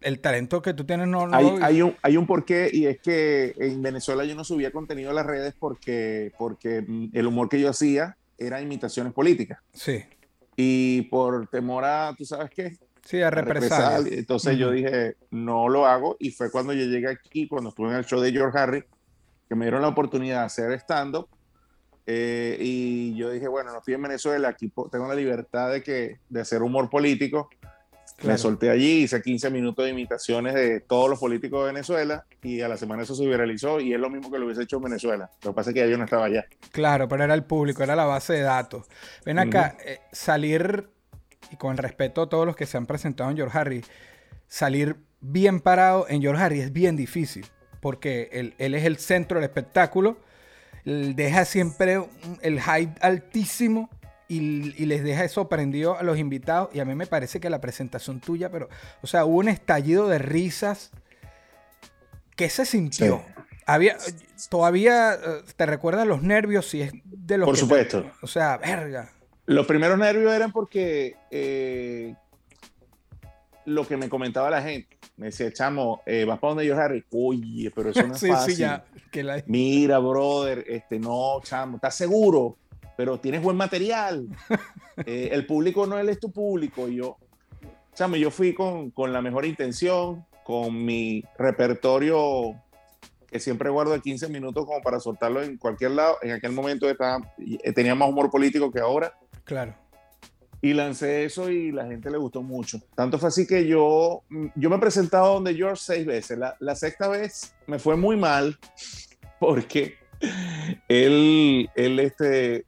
el 0.00 0.20
talento 0.20 0.60
que 0.60 0.74
tú 0.74 0.84
tienes 0.84 1.08
no, 1.08 1.28
hay, 1.32 1.46
hay, 1.62 1.82
un, 1.82 1.96
hay 2.02 2.16
un 2.16 2.26
porqué 2.26 2.70
y 2.72 2.86
es 2.86 3.00
que 3.00 3.54
en 3.58 3.80
Venezuela 3.82 4.24
yo 4.24 4.34
no 4.34 4.44
subía 4.44 4.70
contenido 4.70 5.10
a 5.10 5.14
las 5.14 5.26
redes 5.26 5.54
porque, 5.58 6.32
porque 6.38 6.84
el 7.12 7.26
humor 7.26 7.48
que 7.48 7.60
yo 7.60 7.70
hacía 7.70 8.16
era 8.38 8.60
imitaciones 8.60 9.12
políticas. 9.12 9.58
Sí. 9.72 10.04
Y 10.56 11.02
por 11.02 11.46
temor 11.48 11.84
a, 11.84 12.14
¿tú 12.16 12.24
sabes 12.24 12.50
qué? 12.50 12.76
Sí, 13.04 13.22
a 13.22 13.30
represar. 13.30 14.02
Entonces 14.06 14.54
uh 14.54 14.56
-huh. 14.56 14.60
yo 14.60 14.70
dije, 14.70 15.16
no 15.30 15.68
lo 15.68 15.86
hago. 15.86 16.16
Y 16.18 16.30
fue 16.30 16.50
cuando 16.50 16.72
yo 16.72 16.84
llegué 16.84 17.08
aquí, 17.08 17.48
cuando 17.48 17.70
estuve 17.70 17.88
en 17.88 17.96
el 17.96 18.04
show 18.04 18.20
de 18.20 18.32
George 18.32 18.58
Harry, 18.58 18.84
que 19.48 19.54
me 19.54 19.64
dieron 19.64 19.82
la 19.82 19.88
oportunidad 19.88 20.40
de 20.40 20.44
hacer 20.46 20.72
stand-up 20.72 21.28
eh, 22.06 22.56
y 22.60 23.14
yo 23.16 23.30
dije, 23.30 23.48
bueno, 23.48 23.72
no 23.72 23.78
estoy 23.78 23.94
en 23.94 24.02
Venezuela, 24.02 24.48
aquí 24.48 24.72
tengo 24.90 25.08
la 25.08 25.14
libertad 25.14 25.70
de, 25.70 25.82
que, 25.82 26.18
de 26.28 26.40
hacer 26.40 26.62
humor 26.62 26.88
político. 26.90 27.48
Claro. 28.16 28.32
Me 28.32 28.38
solté 28.38 28.68
allí, 28.68 29.04
hice 29.04 29.22
15 29.22 29.48
minutos 29.50 29.84
de 29.84 29.92
imitaciones 29.92 30.52
de 30.52 30.80
todos 30.80 31.08
los 31.08 31.18
políticos 31.18 31.60
de 31.64 31.72
Venezuela 31.72 32.26
y 32.42 32.60
a 32.60 32.68
la 32.68 32.76
semana 32.76 33.04
eso 33.04 33.14
se 33.14 33.24
viralizó 33.24 33.80
y 33.80 33.94
es 33.94 34.00
lo 34.00 34.10
mismo 34.10 34.30
que 34.30 34.38
lo 34.38 34.44
hubiese 34.44 34.64
hecho 34.64 34.76
en 34.76 34.82
Venezuela. 34.82 35.30
Lo 35.42 35.52
que 35.52 35.54
pasa 35.54 35.70
es 35.70 35.74
que 35.74 35.90
yo 35.90 35.96
no 35.96 36.04
estaba 36.04 36.26
allá. 36.26 36.44
Claro, 36.70 37.08
pero 37.08 37.24
era 37.24 37.32
el 37.32 37.44
público, 37.44 37.82
era 37.82 37.96
la 37.96 38.04
base 38.04 38.34
de 38.34 38.42
datos. 38.42 38.86
Ven 39.24 39.38
acá, 39.38 39.74
uh 39.74 39.80
-huh. 39.80 39.86
eh, 39.86 40.00
salir, 40.12 40.90
y 41.50 41.56
con 41.56 41.78
respeto 41.78 42.22
a 42.22 42.28
todos 42.28 42.44
los 42.44 42.56
que 42.56 42.66
se 42.66 42.76
han 42.76 42.84
presentado 42.84 43.30
en 43.30 43.36
George 43.36 43.56
Harry, 43.58 43.84
salir 44.48 44.96
bien 45.20 45.60
parado 45.60 46.06
en 46.08 46.20
George 46.20 46.42
Harry 46.42 46.60
es 46.60 46.72
bien 46.72 46.96
difícil 46.96 47.46
porque 47.80 48.28
él, 48.32 48.54
él 48.58 48.74
es 48.74 48.84
el 48.84 48.98
centro 48.98 49.38
del 49.38 49.44
espectáculo 49.44 50.18
deja 50.84 51.44
siempre 51.44 52.02
el 52.42 52.60
hype 52.60 52.94
altísimo 53.00 53.90
y, 54.28 54.74
y, 54.80 54.86
les 54.86 55.02
deja 55.02 55.24
eso 55.24 55.48
prendido 55.48 55.98
a 55.98 56.02
los 56.02 56.18
invitados. 56.18 56.70
Y 56.72 56.80
a 56.80 56.84
mí 56.84 56.94
me 56.94 57.06
parece 57.06 57.40
que 57.40 57.50
la 57.50 57.60
presentación 57.60 58.20
tuya, 58.20 58.50
pero, 58.50 58.68
o 59.02 59.06
sea, 59.06 59.24
hubo 59.24 59.38
un 59.38 59.48
estallido 59.48 60.08
de 60.08 60.18
risas. 60.18 60.92
¿Qué 62.36 62.48
se 62.48 62.64
sintió? 62.64 63.22
Sí. 63.26 63.42
Había, 63.66 63.96
todavía 64.48 65.14
eh, 65.14 65.18
te 65.56 65.66
recuerdas 65.66 66.06
los 66.06 66.22
nervios 66.22 66.66
si 66.66 66.82
es 66.82 66.92
de 67.04 67.38
los 67.38 67.46
Por 67.46 67.56
supuesto. 67.56 68.02
Te, 68.02 68.12
o 68.22 68.26
sea, 68.26 68.56
verga. 68.56 69.12
Los 69.46 69.66
primeros 69.66 69.98
nervios 69.98 70.32
eran 70.32 70.52
porque 70.52 71.16
eh, 71.30 72.14
lo 73.70 73.86
que 73.86 73.96
me 73.96 74.08
comentaba 74.08 74.50
la 74.50 74.62
gente. 74.62 74.98
Me 75.16 75.26
decía, 75.26 75.52
chamo, 75.52 76.02
eh, 76.06 76.24
vas 76.24 76.38
para 76.38 76.50
donde 76.50 76.66
yo, 76.66 76.76
Harry. 76.76 77.04
Oye, 77.10 77.70
pero 77.74 77.90
eso 77.90 78.06
no 78.06 78.14
es 78.14 78.20
sí, 78.20 78.28
fácil. 78.28 78.54
Sí, 78.54 78.60
ya, 78.60 78.84
que 79.10 79.22
la... 79.22 79.42
Mira, 79.46 79.98
brother, 79.98 80.64
este, 80.66 80.98
no, 80.98 81.40
chamo, 81.42 81.76
¿estás 81.76 81.94
seguro? 81.94 82.56
Pero 82.96 83.18
tienes 83.18 83.42
buen 83.42 83.56
material. 83.56 84.26
eh, 85.06 85.30
el 85.32 85.46
público 85.46 85.86
no 85.86 85.98
es 85.98 86.20
tu 86.20 86.30
público. 86.30 86.88
Y 86.88 86.96
yo, 86.96 87.16
chamo, 87.94 88.16
yo 88.16 88.30
fui 88.30 88.54
con, 88.54 88.90
con 88.90 89.12
la 89.12 89.22
mejor 89.22 89.44
intención, 89.44 90.24
con 90.44 90.84
mi 90.84 91.24
repertorio 91.38 92.56
que 93.30 93.38
siempre 93.38 93.70
guardo 93.70 93.92
de 93.92 94.00
15 94.00 94.28
minutos 94.28 94.66
como 94.66 94.82
para 94.82 94.98
soltarlo 94.98 95.42
en 95.42 95.56
cualquier 95.56 95.92
lado. 95.92 96.16
En 96.22 96.32
aquel 96.32 96.50
momento 96.50 96.90
estaba, 96.90 97.20
tenía 97.74 97.94
más 97.94 98.08
humor 98.08 98.28
político 98.28 98.72
que 98.72 98.80
ahora. 98.80 99.14
Claro. 99.44 99.74
Y 100.62 100.74
lancé 100.74 101.24
eso 101.24 101.50
y 101.50 101.72
la 101.72 101.86
gente 101.86 102.10
le 102.10 102.18
gustó 102.18 102.42
mucho. 102.42 102.80
Tanto 102.94 103.18
fue 103.18 103.28
así 103.28 103.46
que 103.46 103.66
yo, 103.66 104.22
yo 104.54 104.70
me 104.70 104.76
he 104.76 104.78
presentado 104.78 105.34
donde 105.34 105.54
George 105.54 105.82
seis 105.82 106.04
veces. 106.04 106.38
La, 106.38 106.54
la 106.60 106.76
sexta 106.76 107.08
vez 107.08 107.54
me 107.66 107.78
fue 107.78 107.96
muy 107.96 108.16
mal 108.16 108.58
porque 109.38 109.94
él, 110.88 111.70
él 111.74 111.98
este, 112.00 112.66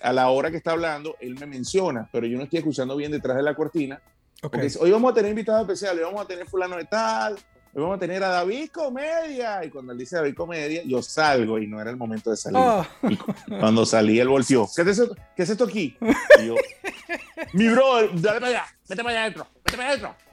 a 0.00 0.12
la 0.12 0.28
hora 0.30 0.50
que 0.50 0.58
está 0.58 0.72
hablando, 0.72 1.16
él 1.20 1.36
me 1.38 1.46
menciona, 1.46 2.08
pero 2.12 2.26
yo 2.26 2.36
no 2.36 2.44
estoy 2.44 2.60
escuchando 2.60 2.96
bien 2.96 3.12
detrás 3.12 3.36
de 3.36 3.42
la 3.42 3.54
cortina. 3.54 4.00
Okay. 4.42 4.60
Porque 4.60 4.78
hoy 4.78 4.90
vamos 4.90 5.12
a 5.12 5.14
tener 5.14 5.30
invitados 5.30 5.62
especiales, 5.62 6.04
vamos 6.04 6.20
a 6.20 6.26
tener 6.26 6.46
fulano 6.46 6.76
de 6.76 6.84
tal, 6.84 7.36
hoy 7.74 7.82
vamos 7.82 7.96
a 7.96 8.00
tener 8.00 8.22
a 8.22 8.28
David 8.28 8.70
Comedia. 8.70 9.64
Y 9.64 9.70
cuando 9.70 9.92
él 9.92 9.98
dice 9.98 10.16
David 10.16 10.34
Comedia, 10.34 10.82
yo 10.84 11.02
salgo 11.02 11.58
y 11.58 11.66
no 11.66 11.80
era 11.80 11.90
el 11.90 11.96
momento 11.96 12.30
de 12.30 12.36
salir. 12.36 12.58
Oh. 12.60 12.86
Y 13.08 13.16
cuando 13.58 13.84
salí, 13.84 14.20
él 14.20 14.28
volteó. 14.28 14.68
¿Qué 14.74 14.82
es 14.82 14.98
esto, 14.98 15.16
¿Qué 15.36 15.42
es 15.42 15.50
esto 15.50 15.64
aquí? 15.64 15.96
Y 16.40 16.46
yo, 16.46 16.54
mi 17.52 17.68
brother, 17.68 18.10
dale 18.14 18.40
para 18.40 18.46
allá, 18.46 18.64
vete 18.88 19.02
para 19.02 19.10
allá 19.10 19.20
adentro, 19.22 19.46
vete 19.64 19.76
para 19.76 19.90
allá 19.90 20.06
adentro. 20.06 20.24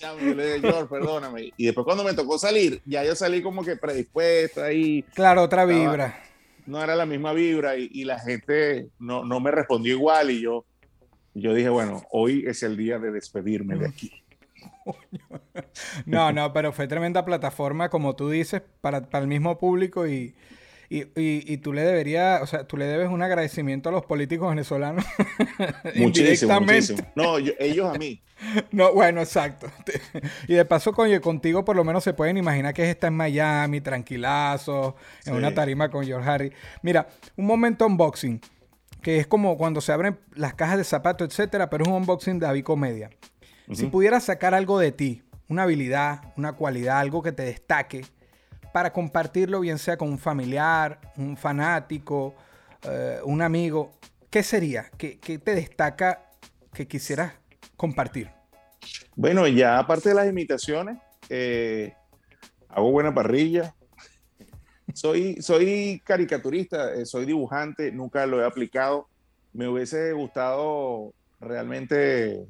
Yo 0.00 0.34
le 0.34 0.54
dije, 0.54 0.60
George, 0.60 0.86
perdóname. 0.88 1.52
Y 1.58 1.66
después 1.66 1.84
cuando 1.84 2.02
me 2.04 2.14
tocó 2.14 2.38
salir, 2.38 2.80
ya 2.86 3.04
yo 3.04 3.14
salí 3.14 3.42
como 3.42 3.62
que 3.62 3.76
predispuesto 3.76 4.62
ahí. 4.62 5.02
Claro, 5.14 5.42
otra 5.42 5.66
vibra. 5.66 6.06
Estaba, 6.06 6.24
no 6.66 6.82
era 6.82 6.96
la 6.96 7.04
misma 7.04 7.34
vibra 7.34 7.76
y, 7.76 7.90
y 7.92 8.04
la 8.04 8.18
gente 8.18 8.88
no, 8.98 9.24
no, 9.24 9.40
me 9.40 9.50
respondió 9.50 9.92
igual 9.92 10.30
y 10.30 10.40
yo, 10.40 10.64
yo 11.34 11.52
dije, 11.52 11.68
bueno, 11.68 12.02
hoy 12.10 12.44
es 12.46 12.62
el 12.62 12.76
día 12.76 12.98
de 12.98 13.10
despedirme 13.10 13.76
de 13.76 13.88
aquí. 13.88 14.19
No, 16.06 16.32
no, 16.32 16.52
pero 16.52 16.72
fue 16.72 16.86
tremenda 16.86 17.24
plataforma, 17.24 17.88
como 17.88 18.14
tú 18.16 18.30
dices, 18.30 18.62
para, 18.80 19.02
para 19.02 19.22
el 19.22 19.28
mismo 19.28 19.58
público 19.58 20.06
y, 20.06 20.34
y, 20.88 21.02
y, 21.02 21.52
y 21.52 21.56
tú 21.58 21.72
le 21.72 21.82
deberías, 21.82 22.42
o 22.42 22.46
sea, 22.46 22.64
tú 22.66 22.76
le 22.76 22.84
debes 22.86 23.08
un 23.08 23.22
agradecimiento 23.22 23.88
a 23.88 23.92
los 23.92 24.04
políticos 24.04 24.48
venezolanos. 24.50 25.04
Muchísimo, 25.96 26.60
muchísimo. 26.60 26.98
No, 27.14 27.38
yo- 27.38 27.52
ellos 27.58 27.94
a 27.94 27.98
mí. 27.98 28.22
No, 28.72 28.92
bueno, 28.94 29.20
exacto. 29.20 29.66
Y 30.48 30.54
de 30.54 30.64
paso, 30.64 30.92
coño, 30.92 31.20
contigo 31.20 31.64
por 31.64 31.76
lo 31.76 31.84
menos 31.84 32.02
se 32.04 32.14
pueden 32.14 32.38
imaginar 32.38 32.72
que 32.72 32.88
está 32.90 33.08
en 33.08 33.14
Miami, 33.14 33.80
tranquilazo, 33.82 34.96
en 35.26 35.32
Sí. 35.34 35.38
una 35.38 35.52
tarima 35.54 35.90
con 35.90 36.04
George 36.06 36.28
Harry. 36.28 36.52
Mira, 36.82 37.06
un 37.36 37.44
momento 37.46 37.86
unboxing, 37.86 38.40
que 39.02 39.18
es 39.18 39.26
como 39.26 39.56
cuando 39.58 39.80
se 39.82 39.92
abren 39.92 40.18
las 40.34 40.54
cajas 40.54 40.78
de 40.78 40.84
zapatos, 40.84 41.28
etcétera, 41.28 41.68
pero 41.68 41.84
es 41.84 41.88
un 41.88 41.96
unboxing 41.96 42.38
de 42.38 42.46
Si 43.72 43.86
pudieras 43.86 44.24
sacar 44.24 44.54
algo 44.54 44.78
de 44.78 44.92
ti, 44.92 45.22
una 45.48 45.64
habilidad, 45.64 46.32
una 46.36 46.54
cualidad, 46.54 46.98
algo 46.98 47.22
que 47.22 47.32
te 47.32 47.42
destaque, 47.42 48.04
para 48.72 48.92
compartirlo, 48.92 49.60
bien 49.60 49.78
sea 49.78 49.96
con 49.96 50.08
un 50.08 50.18
familiar, 50.18 51.00
un 51.16 51.36
fanático, 51.36 52.34
eh, 52.82 53.18
un 53.24 53.42
amigo, 53.42 53.92
¿qué 54.30 54.42
sería? 54.42 54.90
¿Qué, 54.96 55.18
qué 55.18 55.38
te 55.38 55.54
destaca 55.54 56.30
que 56.72 56.86
quisieras 56.86 57.32
compartir? 57.76 58.30
Bueno, 59.16 59.46
ya 59.48 59.78
aparte 59.78 60.10
de 60.10 60.14
las 60.14 60.28
imitaciones, 60.28 60.98
eh, 61.28 61.94
hago 62.68 62.90
buena 62.90 63.12
parrilla. 63.12 63.74
Soy, 64.94 65.40
soy 65.40 66.00
caricaturista, 66.04 66.94
eh, 66.94 67.06
soy 67.06 67.26
dibujante, 67.26 67.92
nunca 67.92 68.26
lo 68.26 68.40
he 68.40 68.44
aplicado. 68.44 69.08
Me 69.52 69.68
hubiese 69.68 70.12
gustado 70.12 71.12
realmente 71.40 72.46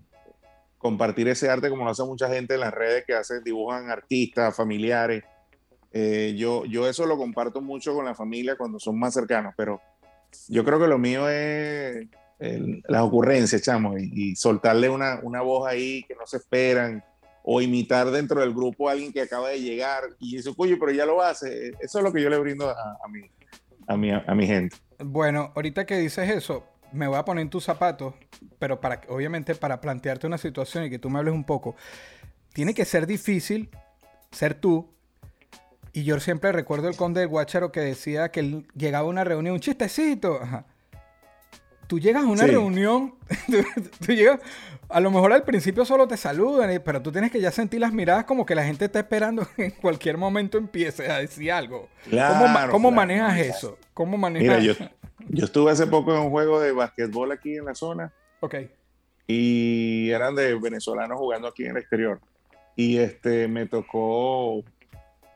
compartir 0.80 1.28
ese 1.28 1.50
arte 1.50 1.68
como 1.68 1.84
lo 1.84 1.90
hace 1.90 2.02
mucha 2.04 2.28
gente 2.28 2.54
en 2.54 2.60
las 2.60 2.72
redes 2.72 3.04
que 3.06 3.12
hacen, 3.14 3.44
dibujan 3.44 3.90
artistas, 3.90 4.56
familiares. 4.56 5.22
Eh, 5.92 6.34
yo, 6.38 6.64
yo 6.64 6.88
eso 6.88 7.04
lo 7.04 7.18
comparto 7.18 7.60
mucho 7.60 7.94
con 7.94 8.06
la 8.06 8.14
familia 8.14 8.56
cuando 8.56 8.78
son 8.80 8.98
más 8.98 9.12
cercanos, 9.12 9.52
pero 9.58 9.78
yo 10.48 10.64
creo 10.64 10.80
que 10.80 10.86
lo 10.86 10.96
mío 10.98 11.28
es 11.28 12.06
el- 12.38 12.82
las 12.88 13.02
ocurrencias, 13.02 13.60
chamo, 13.60 13.98
y, 13.98 14.34
soltarle 14.36 14.88
una, 14.88 15.20
una 15.22 15.42
voz 15.42 15.68
ahí 15.68 16.02
que 16.04 16.14
no 16.14 16.26
se 16.26 16.38
esperan, 16.38 17.04
o 17.42 17.60
imitar 17.60 18.10
dentro 18.10 18.40
del 18.40 18.54
grupo 18.54 18.88
a 18.88 18.92
alguien 18.92 19.12
que 19.12 19.20
acaba 19.22 19.50
de 19.50 19.60
llegar 19.60 20.04
y 20.18 20.36
dice, 20.36 20.50
oye, 20.56 20.76
pero 20.78 20.92
ya 20.92 21.04
lo 21.04 21.20
hace. 21.20 21.72
Eso 21.80 21.98
es 21.98 22.04
lo 22.04 22.12
que 22.12 22.22
yo 22.22 22.30
le 22.30 22.38
brindo 22.38 22.68
a, 22.70 22.98
a 23.04 23.08
mi, 23.08 23.20
a, 23.86 23.96
mi, 23.96 24.10
a 24.12 24.34
mi 24.34 24.46
gente. 24.46 24.76
Bueno, 24.98 25.52
ahorita 25.54 25.84
que 25.84 25.96
dices 25.98 26.28
eso, 26.30 26.64
me 26.92 27.06
voy 27.06 27.16
a 27.18 27.24
poner 27.24 27.42
en 27.42 27.50
tus 27.50 27.64
zapatos, 27.64 28.14
pero 28.58 28.80
para 28.80 29.00
obviamente 29.08 29.54
para 29.54 29.80
plantearte 29.80 30.26
una 30.26 30.38
situación 30.38 30.84
y 30.84 30.90
que 30.90 30.98
tú 30.98 31.10
me 31.10 31.18
hables 31.18 31.34
un 31.34 31.44
poco. 31.44 31.76
Tiene 32.52 32.74
que 32.74 32.84
ser 32.84 33.06
difícil 33.06 33.70
ser 34.30 34.54
tú. 34.54 34.88
Y 35.92 36.04
yo 36.04 36.20
siempre 36.20 36.52
recuerdo 36.52 36.88
el 36.88 36.96
conde 36.96 37.20
del 37.20 37.28
Guácharo 37.28 37.72
que 37.72 37.80
decía 37.80 38.30
que 38.30 38.40
él 38.40 38.66
llegaba 38.76 39.06
a 39.06 39.10
una 39.10 39.24
reunión, 39.24 39.54
un 39.54 39.60
chistecito. 39.60 40.40
Ajá. 40.42 40.64
Tú 41.86 41.98
llegas 41.98 42.22
a 42.22 42.26
una 42.26 42.44
Sí. 42.44 42.50
reunión, 42.52 43.14
tú, 43.48 43.56
tú 44.06 44.12
llegas, 44.12 44.38
a 44.88 45.00
lo 45.00 45.10
mejor 45.10 45.32
al 45.32 45.42
principio 45.42 45.84
solo 45.84 46.06
te 46.06 46.16
saludan, 46.16 46.70
eh, 46.70 46.78
pero 46.78 47.02
tú 47.02 47.10
tienes 47.10 47.32
que 47.32 47.40
ya 47.40 47.50
sentir 47.50 47.80
las 47.80 47.92
miradas 47.92 48.24
como 48.24 48.46
que 48.46 48.54
la 48.54 48.64
gente 48.64 48.84
está 48.84 49.00
esperando 49.00 49.44
que 49.56 49.64
en 49.64 49.70
cualquier 49.72 50.16
momento 50.16 50.56
empieces 50.58 51.08
a 51.10 51.18
decir 51.18 51.50
algo. 51.50 51.88
¿Cómo, 52.04 52.14
claro. 52.46 52.78
manejas 52.92 53.38
eso? 53.40 53.76
¿Cómo 53.92 54.16
manejas? 54.16 54.60
Mira, 54.60 54.74
yo, 54.78 54.84
yo 55.32 55.44
estuve 55.46 55.70
hace 55.72 55.86
poco 55.86 56.14
en 56.14 56.20
un 56.22 56.30
juego 56.30 56.60
de 56.60 56.72
basquetbol 56.72 57.32
aquí 57.32 57.56
en 57.56 57.64
la 57.66 57.74
zona 57.74 58.12
Ok. 58.40 58.54
y 59.26 60.10
eran 60.10 60.34
de 60.34 60.54
venezolanos 60.58 61.18
jugando 61.18 61.48
aquí 61.48 61.64
en 61.64 61.70
el 61.72 61.76
exterior. 61.78 62.20
Y 62.76 62.98
este 62.98 63.46
me 63.48 63.66
tocó 63.66 64.62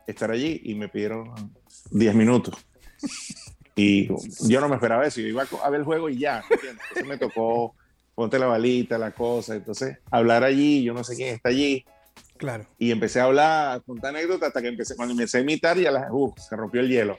estar 0.07 0.31
allí 0.31 0.61
y 0.65 0.75
me 0.75 0.89
pidieron 0.89 1.33
10 1.91 2.15
minutos. 2.15 2.55
Y 3.77 4.07
yo 4.49 4.61
no 4.61 4.69
me 4.69 4.77
esperaba 4.77 5.05
eso, 5.05 5.21
yo 5.21 5.27
iba 5.27 5.43
a 5.65 5.69
ver 5.69 5.81
el 5.81 5.85
juego 5.85 6.09
y 6.09 6.17
ya, 6.17 6.45
¿entiendes? 6.49 6.81
Entonces 6.91 7.07
me 7.09 7.19
tocó 7.19 7.75
ponte 8.15 8.39
la 8.39 8.47
balita, 8.47 8.97
la 8.99 9.11
cosa, 9.11 9.57
entonces 9.57 9.99
hablar 10.13 10.45
allí, 10.45 10.85
yo 10.85 10.95
no 10.95 11.03
sé 11.03 11.17
quién 11.17 11.35
está 11.35 11.49
allí, 11.49 11.85
Claro. 12.37 12.67
y 12.79 12.93
empecé 12.93 13.19
a 13.19 13.25
hablar, 13.25 13.83
contar 13.83 14.11
anécdotas 14.15 14.47
hasta 14.47 14.63
que 14.63 14.69
empecé, 14.69 14.95
cuando 14.95 15.11
empecé 15.15 15.39
a 15.39 15.41
imitar 15.41 15.77
ya 15.77 15.91
las, 15.91 16.07
uf, 16.13 16.39
se 16.39 16.55
rompió 16.55 16.81
el 16.83 16.89
hielo. 16.89 17.19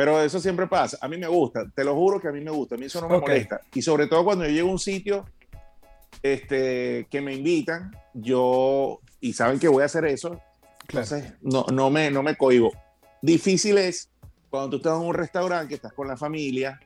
Pero 0.00 0.22
eso 0.22 0.40
siempre 0.40 0.66
pasa, 0.66 0.96
a 1.02 1.08
mí 1.08 1.18
me 1.18 1.26
gusta, 1.26 1.70
te 1.74 1.84
lo 1.84 1.94
juro 1.94 2.18
que 2.18 2.28
a 2.28 2.32
mí 2.32 2.40
me 2.40 2.50
gusta, 2.50 2.74
a 2.74 2.78
mí 2.78 2.86
eso 2.86 3.02
no 3.02 3.08
me 3.10 3.18
molesta. 3.18 3.60
Y 3.74 3.82
sobre 3.82 4.06
todo 4.06 4.24
cuando 4.24 4.46
yo 4.46 4.50
llego 4.50 4.68
a 4.70 4.72
un 4.72 4.78
sitio 4.78 5.26
este, 6.22 7.06
que 7.10 7.20
me 7.20 7.34
invitan, 7.34 7.94
yo, 8.14 9.00
y 9.20 9.34
saben 9.34 9.58
que 9.58 9.68
voy 9.68 9.82
a 9.82 9.86
hacer 9.86 10.06
eso, 10.06 10.40
Claro. 10.86 11.04
entonces 11.06 11.34
no, 11.42 11.66
no, 11.70 11.90
me, 11.90 12.10
no 12.10 12.22
me 12.22 12.34
cohibo. 12.34 12.72
Difícil 13.20 13.76
es 13.76 14.08
cuando 14.48 14.70
tú 14.70 14.76
estás 14.78 14.98
en 14.98 15.06
un 15.06 15.12
restaurante, 15.14 15.68
que 15.68 15.74
estás 15.74 15.92
con 15.92 16.08
la 16.08 16.16
familia, 16.16 16.80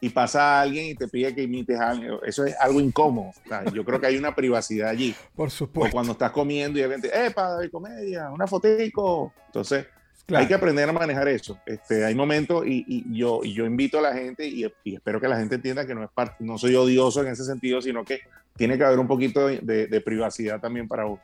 y 0.00 0.08
pasa 0.10 0.60
alguien 0.60 0.86
y 0.86 0.94
te 0.96 1.06
pide 1.06 1.32
que 1.32 1.44
imites 1.44 1.78
a 1.78 1.90
alguien. 1.90 2.18
Eso 2.26 2.44
es 2.44 2.56
algo 2.60 2.80
incómodo. 2.80 3.28
O 3.28 3.48
sea, 3.48 3.64
yo 3.72 3.84
creo 3.84 4.00
que 4.00 4.08
hay 4.08 4.16
una 4.16 4.34
privacidad 4.34 4.88
allí. 4.88 5.14
Por 5.36 5.46
O 5.46 5.50
supuesto. 5.50 5.92
cuando 5.94 6.10
estás 6.12 6.32
comiendo 6.32 6.76
y 6.78 6.82
alguien 6.82 7.00
te 7.00 7.26
¡epa, 7.26 7.56
de 7.58 7.70
comedia! 7.70 8.30
¡Una 8.32 8.48
fotico! 8.48 9.32
Entonces, 9.46 9.86
Claro. 10.26 10.42
hay 10.42 10.48
que 10.48 10.54
aprender 10.54 10.88
a 10.88 10.92
manejar 10.92 11.28
eso. 11.28 11.58
Este, 11.66 12.04
hay 12.04 12.14
momentos 12.14 12.66
y, 12.66 12.84
y 12.88 13.16
yo, 13.18 13.40
y 13.44 13.52
yo 13.52 13.66
invito 13.66 13.98
a 13.98 14.02
la 14.02 14.14
gente 14.14 14.46
y, 14.46 14.64
y 14.84 14.94
espero 14.94 15.20
que 15.20 15.28
la 15.28 15.36
gente 15.38 15.56
entienda 15.56 15.86
que 15.86 15.94
no, 15.94 16.02
es 16.02 16.10
parte, 16.10 16.36
no 16.44 16.56
soy 16.56 16.74
odioso 16.74 17.20
en 17.22 17.28
ese 17.28 17.44
sentido, 17.44 17.82
sino 17.82 18.04
que 18.04 18.20
tiene 18.56 18.78
que 18.78 18.84
haber 18.84 18.98
un 18.98 19.06
poquito 19.08 19.46
de, 19.46 19.58
de- 19.58 19.86
de 19.86 20.00
privacidad 20.00 20.60
también 20.60 20.88
para 20.88 21.06
uno. 21.06 21.20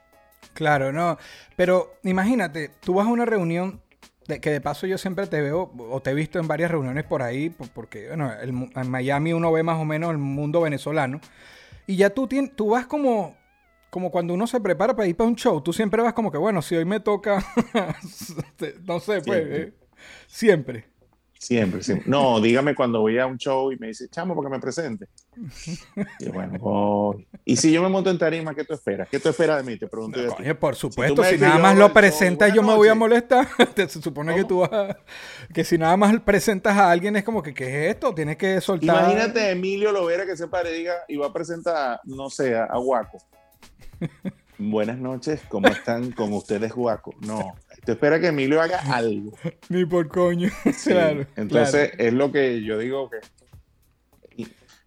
Claro, 0.53 0.93
no. 0.93 1.17
Pero 1.57 1.95
imagínate, 2.03 2.71
tú 2.81 2.95
vas 2.95 3.07
a 3.07 3.11
una 3.11 3.25
reunión 3.25 3.81
de, 4.27 4.41
que 4.41 4.51
de 4.51 4.61
paso 4.61 4.87
yo 4.87 4.99
siempre 4.99 5.27
te 5.27 5.41
veo 5.41 5.73
o 5.79 6.01
te 6.03 6.11
he 6.11 6.15
visto 6.15 6.39
en 6.39 6.47
varias 6.49 6.71
reuniones 6.71 7.05
por 7.05 7.23
ahí, 7.23 7.49
por- 7.51 7.71
porque 7.71 8.09
bueno, 8.09 8.33
el 8.41 8.51
en 8.51 8.91
Miami 8.91 9.33
uno 9.33 9.51
ve 9.53 9.63
más 9.63 9.79
o 9.79 9.85
menos 9.85 10.11
el 10.11 10.19
mundo 10.19 10.61
venezolano. 10.61 11.21
Y 11.87 11.97
ya 11.97 12.11
tú, 12.11 12.27
tien- 12.29 12.53
tú 12.55 12.71
vas 12.71 12.87
como, 12.87 13.37
como 13.91 14.11
cuando 14.11 14.35
uno 14.35 14.47
se 14.47 14.61
prepara 14.61 14.95
para 14.95 15.09
ir 15.09 15.17
para 15.17 15.29
un 15.29 15.37
show. 15.37 15.61
Tú 15.61 15.73
siempre 15.73 16.03
vas 16.03 16.15
como 16.15 16.31
que, 16.31 16.39
bueno, 16.39 16.63
si 16.63 16.77
hoy 16.77 16.85
me 16.85 17.01
toca, 17.01 17.45
no 18.85 19.01
sé, 19.01 19.21
pues, 19.21 19.25
Siempre. 19.25 19.63
eh, 19.63 19.73
siempre. 20.27 20.91
Siempre, 21.41 21.83
siempre. 21.83 22.07
No, 22.07 22.39
dígame 22.39 22.75
cuando 22.75 23.01
voy 23.01 23.19
a 23.19 23.25
un 23.25 23.39
show 23.39 23.73
y 23.73 23.79
me 23.79 23.87
dice, 23.87 24.11
chamo, 24.11 24.35
porque 24.35 24.51
me 24.51 24.61
presente. 24.61 25.07
Y 26.19 26.29
bueno, 26.29 26.59
voy. 26.59 27.27
Y 27.47 27.57
si 27.57 27.73
yo 27.73 27.83
me 27.83 27.89
monto 27.89 28.11
en 28.11 28.19
tarima, 28.19 28.55
¿qué 28.55 28.63
tú 28.63 28.75
esperas? 28.75 29.09
¿Qué 29.09 29.19
tú 29.19 29.31
esperas 29.31 29.65
de 29.65 29.73
mí? 29.73 29.79
Te 29.79 29.87
pregunto. 29.87 30.21
Coño, 30.37 30.59
por 30.61 30.77
supuesto, 30.77 31.25
si, 31.25 31.39
nada 31.39 31.57
más 31.57 31.79
lo 31.79 31.87
el 31.87 31.89
show, 31.89 31.95
presentas 31.95 32.53
yo 32.53 32.63
me 32.63 32.75
voy 32.75 32.89
a 32.89 32.95
molestar. 32.95 33.49
Te- 33.75 33.89
se 33.89 34.03
supone 34.03 34.35
que 34.35 34.45
tú 34.45 34.59
vas 34.59 34.71
a- 34.71 34.99
Que 35.55 35.65
si 35.65 35.79
nada 35.79 35.97
más 35.97 36.21
presentas 36.21 36.77
a 36.77 36.91
alguien 36.91 37.17
es 37.17 37.25
como 37.25 37.43
que, 37.43 37.55
¿qué 37.55 37.87
es 37.89 37.95
esto? 37.95 38.15
Tienes 38.15 38.37
que 38.37 38.61
soltar... 38.61 38.99
Imagínate 39.11 39.41
a 39.41 39.51
Emilio 39.53 39.93
Lovera 39.93 40.27
que 40.27 40.37
se 40.37 40.47
pare 40.47 40.75
y 40.75 40.79
diga 40.81 40.93
y 41.09 41.17
va 41.17 41.29
a 41.29 41.33
presentar, 41.33 42.01
no 42.05 42.29
sé, 42.29 42.55
a 42.55 42.77
Guaco. 42.77 43.17
Buenas 44.59 44.99
noches, 44.99 45.41
¿cómo 45.49 45.69
están 45.69 46.13
con 46.13 46.35
ustedes, 46.35 46.75
Guaco? 46.75 47.15
No, 47.21 47.55
tú 47.85 47.93
espera 47.93 48.21
que 48.21 48.27
Emilio 48.27 48.61
haga 48.61 48.81
algo. 48.95 49.33
Ni 49.71 49.87
por 49.87 50.07
coño. 50.09 50.51
Sí, 50.75 50.91
claro. 50.91 51.27
Entonces, 51.35 51.93
es 51.97 52.13
lo 52.13 52.31
que 52.31 52.63
yo 52.63 52.77
digo 52.77 53.09
que. 53.09 53.21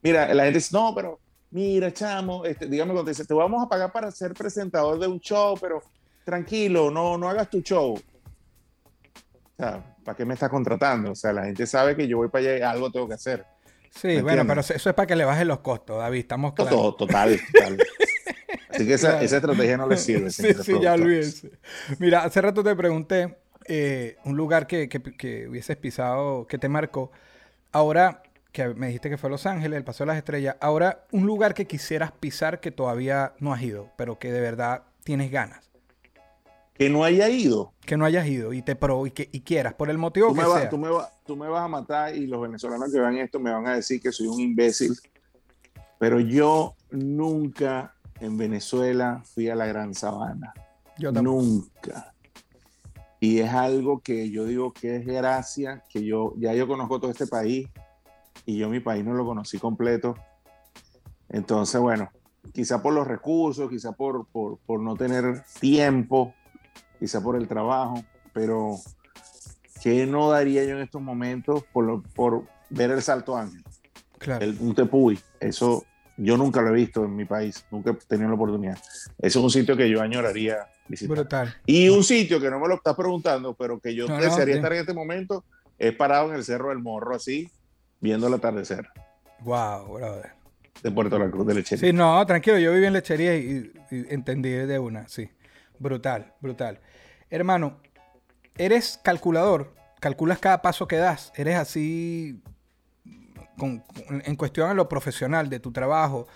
mira, 0.03 0.31
la 0.33 0.43
gente 0.43 0.59
dice, 0.59 0.69
no, 0.73 0.93
pero 0.93 1.19
mira, 1.49 1.91
chamo, 1.91 2.45
este, 2.45 2.67
dígame 2.67 2.91
cuando 2.91 3.05
te 3.05 3.11
dice, 3.11 3.25
te 3.25 3.33
vamos 3.33 3.63
a 3.63 3.67
pagar 3.67 3.91
para 3.91 4.11
ser 4.11 4.33
presentador 4.33 4.99
de 4.99 5.07
un 5.07 5.19
show, 5.19 5.57
pero 5.59 5.81
tranquilo, 6.23 6.91
no, 6.91 7.17
no 7.17 7.27
hagas 7.27 7.49
tu 7.49 7.61
show. 7.61 7.93
O 7.95 9.55
sea, 9.57 9.83
¿para 10.03 10.15
qué 10.15 10.23
me 10.23 10.35
estás 10.35 10.49
contratando? 10.49 11.11
O 11.11 11.15
sea, 11.15 11.33
la 11.33 11.45
gente 11.45 11.65
sabe 11.65 11.95
que 11.95 12.07
yo 12.07 12.17
voy 12.17 12.27
para 12.27 12.43
allá 12.45 12.57
y 12.59 12.61
algo 12.61 12.91
tengo 12.91 13.07
que 13.07 13.15
hacer. 13.15 13.43
Sí, 13.89 14.07
¿Me 14.07 14.21
bueno, 14.21 14.41
entiendes? 14.41 14.67
pero 14.67 14.77
eso 14.77 14.89
es 14.89 14.95
para 14.95 15.07
que 15.07 15.15
le 15.15 15.25
bajen 15.25 15.47
los 15.47 15.59
costos, 15.59 15.97
David. 15.97 16.19
Estamos 16.19 16.53
claros. 16.53 16.97
total, 16.97 17.39
total. 17.51 17.77
Así 18.73 18.85
que 18.87 18.93
esa, 18.95 19.09
Claro. 19.11 19.25
esa 19.25 19.35
estrategia 19.37 19.77
no 19.77 19.87
le 19.87 19.97
sirve. 19.97 20.29
Sí, 20.31 20.53
sí, 20.63 20.73
ya 20.81 20.93
olvídese. 20.93 21.51
Mira, 21.99 22.23
hace 22.23 22.41
rato 22.41 22.63
te 22.63 22.75
pregunté 22.75 23.37
eh, 23.65 24.17
un 24.25 24.35
lugar 24.35 24.67
que, 24.67 24.89
que- 24.89 25.01
que 25.01 25.47
hubieses 25.47 25.77
pisado, 25.77 26.47
que 26.47 26.57
te 26.57 26.67
marcó. 26.69 27.11
Ahora, 27.71 28.23
que 28.51 28.67
me 28.69 28.87
dijiste 28.87 29.09
que 29.09 29.17
fue 29.17 29.29
Los 29.29 29.45
Ángeles, 29.45 29.77
el 29.77 29.83
Paseo 29.83 30.05
de 30.05 30.09
las 30.09 30.17
Estrellas. 30.17 30.55
Ahora, 30.59 31.05
un 31.11 31.25
lugar 31.25 31.53
que 31.53 31.65
quisieras 31.65 32.11
pisar 32.11 32.59
que 32.59 32.71
todavía 32.71 33.33
no 33.39 33.53
has 33.53 33.61
ido, 33.63 33.89
pero 33.97 34.19
que 34.19 34.31
de 34.31 34.41
verdad 34.41 34.83
tienes 35.03 35.31
ganas. 35.31 35.71
Que 36.75 36.89
no 36.89 37.03
haya 37.03 37.29
ido. 37.29 37.71
Que 37.85 37.97
no 37.97 38.05
hayas 38.05 38.25
ido 38.27 38.51
y 38.53 38.61
te 38.63 38.75
pro 38.75 39.05
y, 39.07 39.11
que, 39.11 39.29
y 39.31 39.41
quieras, 39.41 39.73
por 39.75 39.89
el 39.91 39.97
motivo 39.99 40.29
Tú 40.29 40.35
que 40.35 40.41
me, 40.41 40.47
sea. 40.47 40.69
tú, 40.69 40.77
me 40.77 40.89
vas, 40.89 41.09
tú 41.25 41.35
me 41.35 41.47
vas 41.47 41.63
a 41.63 41.67
matar 41.67 42.15
y 42.15 42.25
los 42.27 42.41
venezolanos 42.41 42.91
que 42.91 42.99
vean 42.99 43.17
esto 43.17 43.39
me 43.39 43.51
van 43.51 43.67
a 43.67 43.75
decir 43.75 44.01
que 44.01 44.11
soy 44.11 44.27
un 44.27 44.39
imbécil. 44.39 44.95
Pero 45.99 46.19
yo 46.19 46.75
nunca 46.91 47.92
en 48.23 48.37
Venezuela 48.37 49.21
fui 49.25 49.49
a 49.49 49.55
la 49.55 49.65
Gran 49.65 49.93
Sabana. 49.93 50.53
Yo. 50.97 51.11
Nunca. 51.11 52.13
Y 53.19 53.39
es 53.39 53.51
algo 53.51 53.99
que 53.99 54.29
yo 54.29 54.45
digo 54.45 54.73
que 54.73 54.97
es 54.97 55.05
gracia, 55.05 55.83
que 55.89 56.03
yo 56.03 56.33
ya 56.37 56.53
yo 56.53 56.67
conozco 56.67 56.99
todo 56.99 57.11
este 57.11 57.27
país 57.27 57.69
y 58.45 58.57
yo 58.57 58.69
mi 58.69 58.79
país 58.79 59.03
no 59.05 59.13
lo 59.13 59.25
conocí 59.25 59.57
completo. 59.59 60.15
Entonces, 61.29 61.79
bueno, 61.79 62.09
quizá 62.53 62.81
por 62.81 62.93
los 62.93 63.07
recursos, 63.07 63.69
quizá 63.69 63.91
por, 63.93 64.25
por, 64.27 64.57
por 64.59 64.79
no 64.79 64.95
tener 64.95 65.43
tiempo, 65.59 66.33
quizá 66.99 67.21
por 67.21 67.35
el 67.35 67.47
trabajo, 67.47 68.03
pero 68.33 68.75
¿qué 69.81 70.05
no 70.05 70.29
daría 70.29 70.63
yo 70.65 70.75
en 70.77 70.83
estos 70.83 71.01
momentos 71.01 71.63
por, 71.73 71.85
lo- 71.85 72.03
por 72.15 72.43
ver 72.69 72.91
el 72.91 73.01
Salto 73.01 73.35
Ángel? 73.37 73.63
Claro. 74.17 74.43
El, 74.45 74.57
un 74.59 74.75
tepuy, 74.75 75.19
eso 75.39 75.85
yo 76.17 76.37
nunca 76.37 76.61
lo 76.61 76.69
he 76.69 76.73
visto 76.73 77.03
en 77.05 77.15
mi 77.15 77.25
país, 77.25 77.65
nunca 77.71 77.91
he 77.91 77.93
tenido 78.07 78.29
la 78.29 78.35
oportunidad. 78.35 78.77
Eso 79.19 79.39
es 79.39 79.43
un 79.43 79.49
sitio 79.49 79.75
que 79.75 79.89
yo 79.89 80.01
añoraría 80.01 80.57
visitar. 80.87 81.15
Brutal. 81.17 81.55
Y 81.65 81.89
un 81.89 82.03
sitio 82.03 82.39
que 82.39 82.49
no 82.49 82.59
me 82.59 82.67
lo 82.67 82.75
estás 82.75 82.95
preguntando, 82.95 83.53
pero 83.55 83.79
que 83.79 83.95
yo 83.95 84.07
No, 84.07 84.17
desearía 84.17 84.55
estar 84.55 84.71
en 84.73 84.79
este 84.79 84.93
momento, 84.93 85.43
es 85.79 85.93
parado 85.95 86.29
en 86.29 86.35
el 86.35 86.43
Cerro 86.43 86.69
del 86.69 86.79
Morro, 86.79 87.15
así, 87.15 87.49
viendo 87.99 88.27
el 88.27 88.33
atardecer 88.35 88.87
Wow, 89.39 89.95
brother. 89.95 90.31
de 90.81 90.91
Puerto 90.91 91.17
La 91.19 91.29
Cruz 91.29 91.47
de 91.47 91.55
Lechería. 91.55 91.89
Sí, 91.89 91.93
no, 91.93 92.25
tranquilo, 92.25 92.57
yo 92.59 92.71
viví 92.73 92.85
en 92.85 92.93
lechería 92.93 93.35
y, 93.35 93.71
y 93.91 94.05
entendí 94.13 94.49
de 94.51 94.79
una, 94.79 95.07
sí. 95.07 95.29
Brutal, 95.79 96.33
brutal. 96.39 96.79
Hermano, 97.29 97.77
eres 98.57 98.99
calculador, 99.03 99.73
calculas 99.99 100.37
cada 100.39 100.61
paso 100.61 100.87
que 100.87 100.97
das, 100.97 101.33
eres 101.35 101.55
así 101.57 102.41
con- 103.57 103.79
con- 103.79 104.21
en 104.25 104.35
cuestión 104.35 104.69
a 104.69 104.73
lo 104.73 104.87
profesional 104.89 105.49
de 105.49 105.59
tu 105.59 105.71
trabajo, 105.71 106.27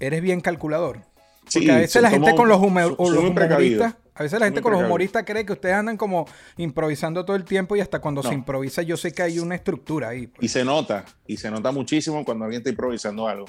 eres 0.00 0.22
bien 0.22 0.40
calculador. 0.40 1.00
Porque 1.44 1.60
Sí, 1.60 1.70
a 1.70 1.76
veces 1.76 2.00
la 2.02 2.08
gente 2.10 2.34
con 2.34 2.48
los, 2.48 2.58
humoristas, 2.58 3.94
a 4.14 4.22
veces 4.22 4.40
la 4.40 4.46
gente 4.46 4.62
con 4.62 4.72
los 4.72 4.82
humoristas 4.82 5.24
cree 5.26 5.44
que 5.44 5.52
ustedes 5.52 5.74
andan 5.74 5.96
como 5.98 6.26
improvisando 6.56 7.24
todo 7.24 7.36
el 7.36 7.44
tiempo 7.44 7.76
y 7.76 7.80
hasta 7.80 8.00
cuando 8.00 8.22
se 8.22 8.32
improvisa 8.32 8.80
yo 8.82 8.96
sé 8.96 9.12
que 9.12 9.22
hay 9.22 9.38
una 9.38 9.54
estructura 9.54 10.08
ahí. 10.08 10.26
pues. 10.26 10.42
Y 10.42 10.48
se 10.48 10.64
nota, 10.64 11.04
y 11.26 11.36
se 11.36 11.50
nota 11.50 11.70
muchísimo 11.70 12.24
cuando 12.24 12.44
alguien 12.46 12.60
está 12.60 12.70
improvisando 12.70 13.28
algo. 13.28 13.44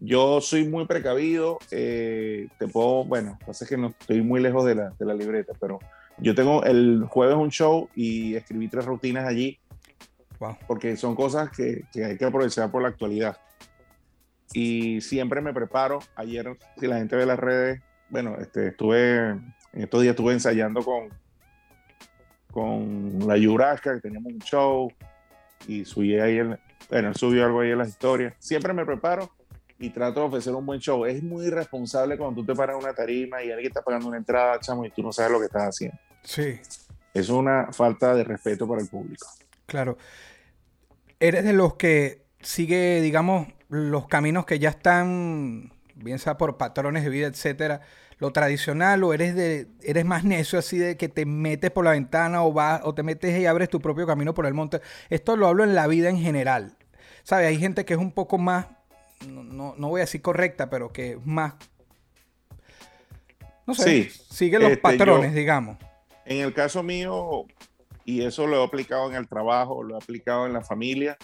Yo 0.00 0.40
soy 0.40 0.64
muy 0.68 0.86
precavido, 0.86 1.58
eh, 1.72 2.46
te 2.56 2.68
puedo, 2.68 3.04
bueno, 3.04 3.32
lo 3.32 3.38
que 3.40 3.44
pasa 3.46 3.64
es 3.64 3.68
que 3.70 3.76
no 3.76 3.88
estoy 3.88 4.22
muy 4.22 4.40
lejos 4.40 4.64
de 4.64 4.76
la, 4.76 4.90
de 4.96 5.04
la 5.04 5.12
libreta, 5.14 5.54
pero 5.60 5.80
yo 6.18 6.36
tengo 6.36 6.62
el 6.62 7.04
jueves 7.08 7.34
un 7.36 7.50
show 7.50 7.88
y 7.96 8.36
escribí 8.36 8.68
tres 8.68 8.84
rutinas 8.84 9.26
allí 9.26 9.58
Wow. 10.40 10.56
porque 10.66 10.96
son 10.96 11.16
cosas 11.16 11.50
que, 11.50 11.84
que 11.92 12.04
hay 12.04 12.16
que 12.16 12.24
aprovechar 12.24 12.70
por 12.70 12.82
la 12.82 12.88
actualidad. 12.88 13.38
Y 14.52 15.00
siempre 15.00 15.40
me 15.40 15.52
preparo. 15.52 15.98
Ayer, 16.14 16.56
si 16.78 16.86
la 16.86 16.96
gente 16.96 17.16
ve 17.16 17.26
las 17.26 17.38
redes, 17.38 17.82
bueno, 18.08 18.36
este, 18.38 18.68
estuve, 18.68 19.30
en 19.30 19.54
estos 19.72 20.02
días 20.02 20.12
estuve 20.12 20.32
ensayando 20.32 20.82
con, 20.82 21.08
con 22.50 23.26
la 23.26 23.36
Yurasca, 23.36 23.94
que 23.94 24.00
teníamos 24.00 24.32
un 24.32 24.38
show, 24.40 24.92
y 25.66 25.84
subí 25.84 26.18
ahí, 26.18 26.38
el, 26.38 26.58
bueno, 26.88 27.12
subió 27.14 27.44
algo 27.44 27.60
ahí 27.60 27.72
en 27.72 27.78
las 27.78 27.88
historias. 27.88 28.34
Siempre 28.38 28.72
me 28.72 28.86
preparo 28.86 29.30
y 29.78 29.90
trato 29.90 30.20
de 30.20 30.26
ofrecer 30.26 30.54
un 30.54 30.64
buen 30.64 30.80
show. 30.80 31.04
Es 31.04 31.22
muy 31.22 31.46
irresponsable 31.46 32.16
cuando 32.16 32.40
tú 32.40 32.46
te 32.46 32.54
paras 32.54 32.76
en 32.76 32.84
una 32.84 32.94
tarima 32.94 33.42
y 33.42 33.50
alguien 33.50 33.68
está 33.68 33.82
pagando 33.82 34.08
una 34.08 34.16
entrada, 34.16 34.58
chamo, 34.60 34.84
y 34.84 34.90
tú 34.90 35.02
no 35.02 35.12
sabes 35.12 35.32
lo 35.32 35.38
que 35.38 35.46
estás 35.46 35.68
haciendo. 35.68 35.98
Sí. 36.22 36.58
Es 37.12 37.28
una 37.28 37.72
falta 37.72 38.14
de 38.14 38.24
respeto 38.24 38.66
para 38.66 38.80
el 38.80 38.88
público. 38.88 39.26
Claro. 39.66 39.98
Eres 41.20 41.44
de 41.44 41.52
los 41.52 41.74
que 41.74 42.22
sigue, 42.40 43.00
digamos, 43.00 43.48
los 43.68 44.06
caminos 44.06 44.46
que 44.46 44.58
ya 44.58 44.70
están, 44.70 45.72
bien 45.94 46.18
sea 46.18 46.38
por 46.38 46.56
patrones 46.56 47.04
de 47.04 47.10
vida, 47.10 47.26
etcétera, 47.26 47.80
lo 48.18 48.32
tradicional, 48.32 49.02
o 49.04 49.12
eres 49.14 49.34
de, 49.34 49.68
eres 49.82 50.04
más 50.04 50.24
necio 50.24 50.58
así 50.58 50.78
de 50.78 50.96
que 50.96 51.08
te 51.08 51.24
metes 51.26 51.70
por 51.70 51.84
la 51.84 51.92
ventana 51.92 52.42
o 52.44 52.52
vas, 52.52 52.80
o 52.84 52.94
te 52.94 53.02
metes 53.02 53.38
y 53.38 53.46
abres 53.46 53.68
tu 53.68 53.80
propio 53.80 54.06
camino 54.06 54.34
por 54.34 54.46
el 54.46 54.54
monte. 54.54 54.80
Esto 55.10 55.36
lo 55.36 55.46
hablo 55.48 55.64
en 55.64 55.74
la 55.74 55.86
vida 55.86 56.08
en 56.08 56.18
general. 56.18 56.76
¿Sabes? 57.22 57.46
Hay 57.48 57.58
gente 57.58 57.84
que 57.84 57.94
es 57.94 58.00
un 58.00 58.12
poco 58.12 58.38
más, 58.38 58.66
no, 59.26 59.42
no, 59.44 59.74
no 59.76 59.88
voy 59.88 60.00
a 60.00 60.04
decir 60.04 60.22
correcta, 60.22 60.70
pero 60.70 60.92
que 60.92 61.12
es 61.12 61.26
más. 61.26 61.54
No 63.66 63.74
sé, 63.74 64.04
Sí. 64.04 64.10
sigue 64.30 64.58
los 64.58 64.70
Este, 64.70 64.80
patrones, 64.82 65.32
yo- 65.32 65.38
digamos. 65.38 65.76
En 66.24 66.38
el 66.38 66.52
caso 66.54 66.82
mío, 66.82 67.44
y 68.08 68.22
eso 68.22 68.46
lo 68.46 68.58
he 68.58 68.64
aplicado 68.64 69.10
en 69.10 69.16
el 69.16 69.28
trabajo, 69.28 69.82
lo 69.82 69.94
he 69.94 69.98
aplicado 69.98 70.46
en 70.46 70.54
la 70.54 70.62
familia, 70.62 71.18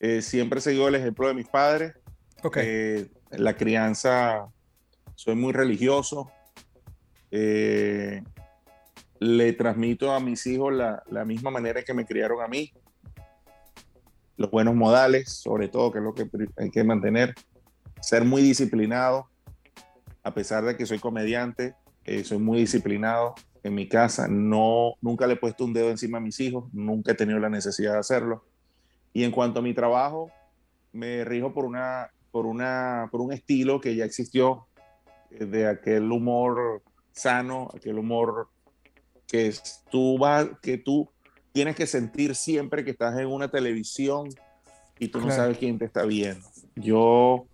eh, 0.00 0.22
siempre 0.22 0.58
he 0.58 0.62
seguido 0.62 0.88
el 0.88 0.94
ejemplo 0.94 1.28
de 1.28 1.34
mis 1.34 1.46
padres. 1.46 1.92
Ok. 2.42 2.56
Eh, 2.62 3.10
la 3.32 3.54
crianza, 3.58 4.48
soy 5.16 5.34
muy 5.34 5.52
religioso. 5.52 6.30
Eh, 7.30 8.22
le 9.18 9.52
transmito 9.52 10.12
a 10.12 10.18
mis 10.18 10.46
hijos 10.46 10.72
la, 10.72 11.02
la 11.10 11.26
misma 11.26 11.50
manera 11.50 11.82
que 11.82 11.92
me 11.92 12.06
criaron 12.06 12.40
a 12.40 12.48
mí. 12.48 12.72
Los 14.38 14.50
buenos 14.50 14.74
modales, 14.74 15.28
sobre 15.30 15.68
todo, 15.68 15.92
que 15.92 15.98
es 15.98 16.04
lo 16.04 16.14
que 16.14 16.26
hay 16.56 16.70
que 16.70 16.84
mantener. 16.84 17.34
Ser 18.00 18.24
muy 18.24 18.40
disciplinado, 18.40 19.28
a 20.22 20.32
pesar 20.32 20.64
de 20.64 20.74
que 20.74 20.86
soy 20.86 21.00
comediante, 21.00 21.74
eh, 22.06 22.24
soy 22.24 22.38
muy 22.38 22.60
disciplinado 22.60 23.34
en 23.64 23.74
mi 23.74 23.88
casa. 23.88 24.28
No, 24.28 24.94
nunca 25.00 25.26
le 25.26 25.32
he 25.34 25.36
puesto 25.36 25.64
un 25.64 25.72
dedo 25.72 25.90
encima 25.90 26.18
a 26.18 26.20
mis 26.20 26.38
hijos, 26.38 26.72
nunca 26.72 27.12
he 27.12 27.14
tenido 27.16 27.38
la 27.40 27.48
necesidad 27.50 27.94
de 27.94 27.98
hacerlo. 27.98 28.44
Y 29.12 29.24
en 29.24 29.32
cuanto 29.32 29.58
a 29.58 29.62
mi 29.62 29.74
trabajo, 29.74 30.30
me 30.92 31.24
rijo 31.24 31.52
por, 31.52 31.64
una, 31.64 32.10
por, 32.30 32.46
una, 32.46 33.08
por 33.10 33.20
un 33.20 33.32
estilo 33.32 33.80
que 33.80 33.96
ya 33.96 34.04
existió, 34.04 34.68
eh, 35.30 35.46
de 35.46 35.66
aquel 35.66 36.10
humor 36.12 36.82
sano, 37.12 37.68
aquel 37.74 37.98
humor 37.98 38.48
que 39.26 39.48
es- 39.48 39.82
tú 39.90 40.18
vas, 40.18 40.48
que 40.60 40.78
tú 40.78 41.10
tienes 41.52 41.74
que 41.74 41.86
sentir 41.86 42.34
siempre 42.34 42.84
que 42.84 42.90
estás 42.90 43.18
en 43.18 43.28
una 43.28 43.50
televisión 43.50 44.28
y 44.98 45.08
tú 45.08 45.20
no 45.20 45.28
sabes 45.36 45.58
quién 45.58 45.78
te 45.78 45.84
está 45.86 46.04
viendo. 46.04 46.46
Yo, 46.76 47.46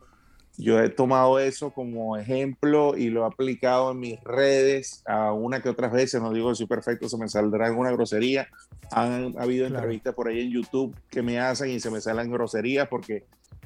yo 0.61 0.79
he 0.81 0.89
tomado 0.91 1.39
eso 1.39 1.71
como 1.71 2.17
ejemplo 2.17 2.97
y 2.97 3.09
lo 3.11 3.23
he 3.23 3.27
aplicado 3.27 3.93
en 3.93 3.99
mis 4.01 4.21
redes 4.23 5.03
a 5.07 5.33
una 5.33 5.61
que 5.63 5.69
otras 5.69 5.91
veces, 5.93 6.21
no 6.21 6.33
digo 6.33 6.51
que 6.51 6.55
soy 6.57 6.67
perfecto, 6.67 7.09
se 7.09 7.17
me 7.17 7.29
saldrá 7.29 7.67
alguna 7.67 7.91
grosería. 7.91 8.47
Han 8.93 9.35
habido 9.39 9.67
Claro. 9.67 9.81
entrevistas 9.85 10.15
por 10.15 10.29
ahí 10.29 10.41
en 10.41 10.51
YouTube 10.51 10.95
que 11.09 11.23
me 11.23 11.39
hacen 11.41 11.71
y 11.71 11.81
se 11.81 11.91
me 11.91 12.01
salen 12.01 12.31
groserías 12.31 12.89
porque 12.89 13.25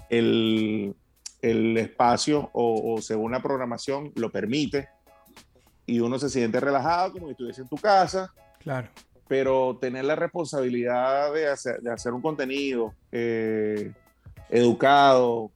el, 0.08 0.94
el 1.42 1.76
espacio 1.78 2.50
o, 2.52 2.94
o 2.94 3.02
según 3.02 3.32
la 3.32 3.42
programación 3.42 4.12
lo 4.16 4.30
permite 4.30 4.88
y 5.86 6.00
uno 6.00 6.18
se 6.18 6.28
siente 6.30 6.60
relajado 6.60 7.12
como 7.12 7.26
si 7.26 7.32
estuviese 7.32 7.62
en 7.62 7.68
tu 7.68 7.76
casa, 7.76 8.32
Claro. 8.60 8.88
pero 9.28 9.76
tener 9.80 10.04
la 10.04 10.16
responsabilidad 10.16 11.32
de 11.34 11.48
hacer, 11.48 11.80
de 11.80 11.90
hacer 11.90 12.12
un 12.12 12.22
contenido 12.22 12.94
eh, 13.12 13.92
educado, 14.48 15.50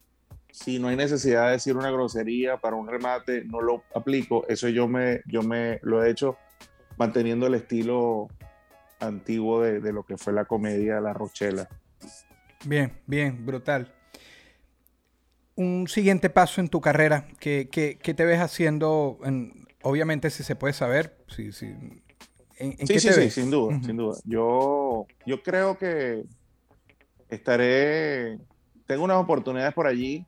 si 0.50 0.78
no 0.78 0.88
hay 0.88 0.96
necesidad 0.96 1.46
de 1.46 1.52
decir 1.52 1.76
una 1.76 1.90
grosería 1.90 2.56
para 2.56 2.76
un 2.76 2.88
remate, 2.88 3.44
no 3.44 3.61
lo 3.61 3.84
aplico. 3.94 4.46
Eso 4.48 4.68
yo 4.68 4.88
me, 4.88 5.20
yo 5.26 5.42
me 5.42 5.78
lo 5.82 6.02
he 6.02 6.11
hecho 6.11 6.37
manteniendo 6.96 7.46
el 7.46 7.54
estilo 7.54 8.28
antiguo 9.00 9.61
de, 9.62 9.80
de 9.80 9.92
lo 9.92 10.02
que 10.02 10.16
fue 10.16 10.32
la 10.32 10.44
comedia 10.46 11.00
La 11.00 11.12
Rochela. 11.12 11.68
Bien, 12.64 12.92
bien, 13.06 13.44
brutal. 13.46 13.94
Un 15.54 15.87
siguiente 15.88 16.30
paso 16.30 16.61
en 16.61 16.68
tu 16.68 16.80
carrera, 16.80 17.26
¿qué, 17.40 17.68
qué- 17.70 17.98
qué 18.02 18.14
te 18.14 18.24
ves 18.24 18.40
haciendo? 18.40 19.18
en- 19.24 19.66
obviamente, 19.82 20.30
si 20.30 20.42
se 20.42 20.56
puede 20.56 20.72
saber, 20.72 21.16
si, 21.28 21.52
si, 21.52 21.66
¿en, 21.66 22.02
en 22.58 22.76
Sí, 22.78 22.94
qué 22.94 23.00
sí, 23.00 23.08
te 23.08 23.12
sí, 23.14 23.20
ves? 23.20 23.34
sin 23.34 23.50
duda, 23.50 23.80
sin 23.82 23.96
duda. 23.96 24.18
Yo, 24.24 25.06
yo 25.26 25.42
creo 25.42 25.76
que 25.78 26.24
estaré, 27.28 28.38
tengo 28.87 29.04
unas 29.04 29.18
oportunidades 29.18 29.74
por 29.74 29.87
allí, 29.87 30.24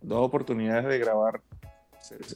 dos 0.00 0.26
oportunidades 0.26 0.86
de 0.86 0.98
grabar, 0.98 1.40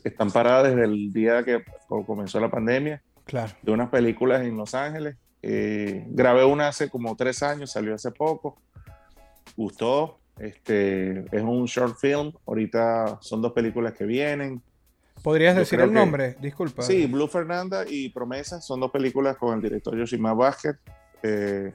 están 0.05 0.31
paradas 0.31 0.71
desde 0.71 0.85
el 0.85 1.13
día 1.13 1.43
que 1.43 1.65
comenzó 2.07 2.39
la 2.41 2.51
pandemia, 2.51 3.03
Claro, 3.25 3.53
de 3.63 3.73
unas 3.73 3.89
películas 3.89 4.43
en 4.43 4.57
Los 4.57 4.75
Ángeles. 4.75 5.17
Eh, 5.43 6.05
grabé 6.09 6.45
una 6.45 6.69
hace 6.69 6.89
como 6.91 7.17
tres 7.17 7.43
años, 7.43 7.73
salió 7.73 7.95
hace 7.95 8.11
poco, 8.11 8.61
gustó. 9.57 10.19
Este, 10.39 11.21
es 11.37 11.43
un 11.43 11.65
short 11.67 11.97
film, 11.99 12.33
ahorita 12.47 13.19
son 13.21 13.41
dos 13.41 13.53
películas 13.53 13.93
que 13.95 14.05
vienen. 14.05 14.61
¿podrías 15.23 15.55
Yo 15.55 15.61
decir 15.61 15.81
el 15.81 15.89
que- 15.91 15.95
nombre? 15.95 16.37
Disculpa. 16.41 16.83
Sí, 16.83 17.07
Blue 17.07 17.29
Fernanda 17.29 17.85
y 17.89 18.09
Promesa 18.11 18.61
son 18.61 18.81
dos 18.81 18.91
películas 18.91 19.37
con 19.37 19.55
el 19.55 19.63
director 19.63 19.97
Yoshima 19.97 20.35
Vázquez. 20.35 20.77
Eh, 21.23 21.73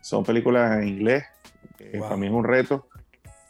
son 0.00 0.24
películas 0.24 0.80
en 0.80 0.88
inglés. 0.88 1.24
eh, 1.78 1.92
Wow. 1.98 2.02
Para 2.08 2.16
mí 2.16 2.26
es 2.26 2.32
un 2.32 2.44
reto. 2.44 2.88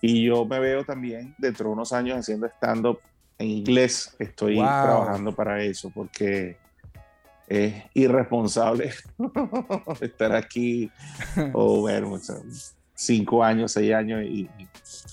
Y 0.04 0.24
yo 0.24 0.44
me 0.44 0.58
veo 0.58 0.84
también 0.84 1.32
dentro 1.38 1.68
de 1.68 1.72
unos 1.74 1.92
años 1.92 2.18
haciendo 2.18 2.46
stand-up 2.48 2.98
en 3.38 3.46
inglés. 3.48 4.14
Estoy 4.18 4.56
Wow. 4.56 4.66
trabajando 4.82 5.32
para 5.34 5.62
eso 5.62 5.90
porque 5.90 6.56
es 7.46 7.84
irresponsable 7.94 8.92
estar 10.00 10.34
aquí 10.34 10.90
o 11.54 11.80
bueno, 11.82 12.12
o 12.14 12.18
sea, 12.18 12.36
cinco 12.94 13.44
años, 13.44 13.72
seis 13.72 13.94
años 13.94 14.22
y, 14.24 14.48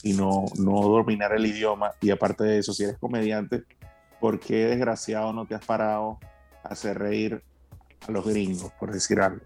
y 0.04 0.14
no, 0.14 0.46
no 0.58 0.82
dominar 0.82 1.34
el 1.36 1.46
idioma. 1.46 1.92
Y 2.02 2.10
aparte 2.10 2.44
de 2.44 2.58
eso, 2.58 2.74
si 2.74 2.84
eres 2.84 2.98
comediante, 2.98 3.64
¿por 4.20 4.40
qué 4.40 4.66
desgraciado 4.66 5.32
no 5.34 5.46
te 5.46 5.54
has 5.54 5.64
parado 5.66 6.18
a 6.64 6.70
hacer 6.70 6.98
reír 6.98 7.44
a 8.08 8.12
los 8.12 8.26
gringos, 8.26 8.72
por 8.80 8.92
decir 8.92 9.20
algo? 9.22 9.42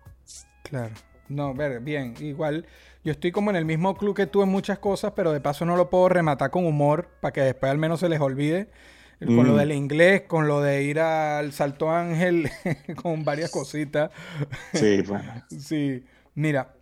Claro. 0.64 0.94
No, 1.34 1.54
ver, 1.54 1.80
bien. 1.80 2.13
Igual, 2.19 2.65
yo 3.04 3.12
estoy 3.12 3.32
como 3.32 3.50
en 3.50 3.56
el 3.56 3.65
mismo 3.65 3.96
club 3.98 4.15
que 4.15 4.28
tú 4.28 4.43
en 4.43 4.50
muchas 4.50 4.80
cosas, 4.80 5.13
pero 5.15 5.32
de 5.32 5.41
paso 5.41 5.65
no 5.65 5.76
lo 5.76 5.89
puedo 5.89 6.10
rematar 6.10 6.52
con 6.52 6.65
humor 6.65 7.10
para 7.22 7.34
que 7.34 7.41
después 7.41 7.72
al 7.72 7.78
menos 7.78 8.00
se 8.00 8.10
les 8.10 8.19
olvide. 8.19 8.69
Con 9.19 9.48
lo 9.48 9.54
Mm. 9.54 9.58
del 9.58 9.72
inglés, 9.72 10.22
con 10.28 10.48
lo 10.50 10.60
de 10.62 10.84
ir 10.84 11.00
al 11.00 11.54
Salto 11.54 11.89
Ángel, 11.91 12.50
con 13.02 13.24
varias 13.24 13.52
cositas. 13.52 14.12
Sí, 14.74 15.02
bueno. 15.02 15.24
Sí, 15.50 16.04
mira, 16.36 16.74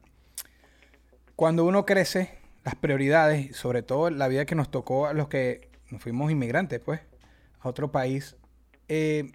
cuando 1.36 1.66
uno 1.66 1.86
crece, 1.86 2.40
las 2.64 2.76
prioridades, 2.76 3.56
sobre 3.56 3.84
todo 3.84 4.10
la 4.10 4.28
vida 4.28 4.46
que 4.46 4.56
nos 4.56 4.72
tocó 4.72 5.08
a 5.08 5.14
los 5.14 5.28
que 5.28 5.70
nos 5.92 6.02
fuimos 6.02 6.32
inmigrantes, 6.32 6.80
pues, 6.80 7.02
a 7.60 7.70
otro 7.70 7.92
país, 7.92 8.36
eh, 8.88 9.32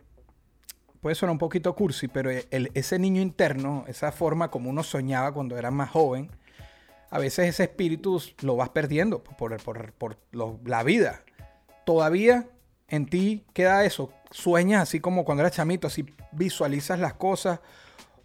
puede 1.06 1.14
sonar 1.14 1.30
un 1.34 1.38
poquito 1.38 1.72
cursi, 1.76 2.08
pero 2.08 2.32
el- 2.32 2.72
ese 2.74 2.98
niño 2.98 3.22
interno, 3.22 3.84
esa 3.86 4.10
forma 4.10 4.50
como 4.50 4.68
uno 4.70 4.82
soñaba 4.82 5.30
cuando 5.32 5.56
era 5.56 5.70
más 5.70 5.88
joven, 5.90 6.32
a 7.10 7.20
veces 7.20 7.48
ese 7.48 7.62
espíritu 7.62 8.20
lo 8.40 8.56
vas 8.56 8.70
perdiendo 8.70 9.22
por, 9.22 9.56
por- 9.62 9.92
por 9.92 10.16
lo- 10.32 10.58
la 10.64 10.82
vida. 10.82 11.22
Todavía 11.84 12.48
en 12.88 13.06
ti 13.06 13.44
queda 13.52 13.84
eso. 13.84 14.10
Sueñas 14.32 14.82
así 14.82 14.98
como 14.98 15.24
cuando 15.24 15.42
eras 15.44 15.52
chamito, 15.54 15.86
así 15.86 16.04
visualizas 16.32 16.98
las 16.98 17.14
cosas 17.14 17.60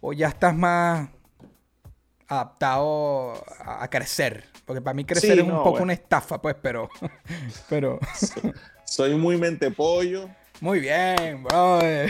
o 0.00 0.12
ya 0.12 0.26
estás 0.26 0.52
más 0.56 1.08
adaptado 2.26 3.34
a, 3.60 3.84
a 3.84 3.90
crecer. 3.90 4.44
Porque 4.66 4.82
para 4.82 4.94
mí 4.94 5.04
crecer 5.04 5.34
Sí, 5.34 5.38
es 5.38 5.42
un 5.44 5.50
no, 5.50 5.58
poco 5.58 5.70
bueno. 5.70 5.84
una 5.84 5.92
estafa, 5.92 6.42
pues, 6.42 6.56
pero, 6.60 6.88
pero 7.68 8.00
Soy 8.84 9.14
muy 9.14 9.36
mentepollo, 9.38 10.28
muy 10.62 10.78
bien, 10.78 11.42
brother. 11.42 12.08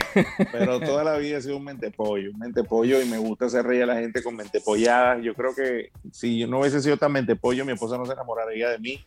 pero 0.53 0.79
toda 0.79 1.03
la 1.03 1.17
vida 1.17 1.39
he 1.39 1.43
sido 1.43 1.57
un 1.57 1.65
mentepollo, 1.65 2.31
un 2.31 2.39
mentepollo 2.39 3.01
y 3.01 3.07
me 3.07 3.17
gusta 3.17 3.47
hacer 3.47 3.65
reír 3.65 3.85
a 3.85 3.87
la 3.87 3.97
gente 3.97 4.23
con 4.23 4.37
mentepolladas. 4.37 5.23
Yo 5.23 5.35
creo 5.35 5.55
que 5.55 5.91
si 6.13 6.39
yo 6.39 6.47
no 6.47 6.61
hubiese 6.61 6.83
sido 6.83 6.99
tan 6.99 7.13
mentepollo, 7.13 7.65
mi 7.65 7.73
esposa 7.73 7.97
no 7.97 8.05
se 8.05 8.13
enamoraría 8.13 8.69
de 8.69 8.79
mí. 8.79 9.05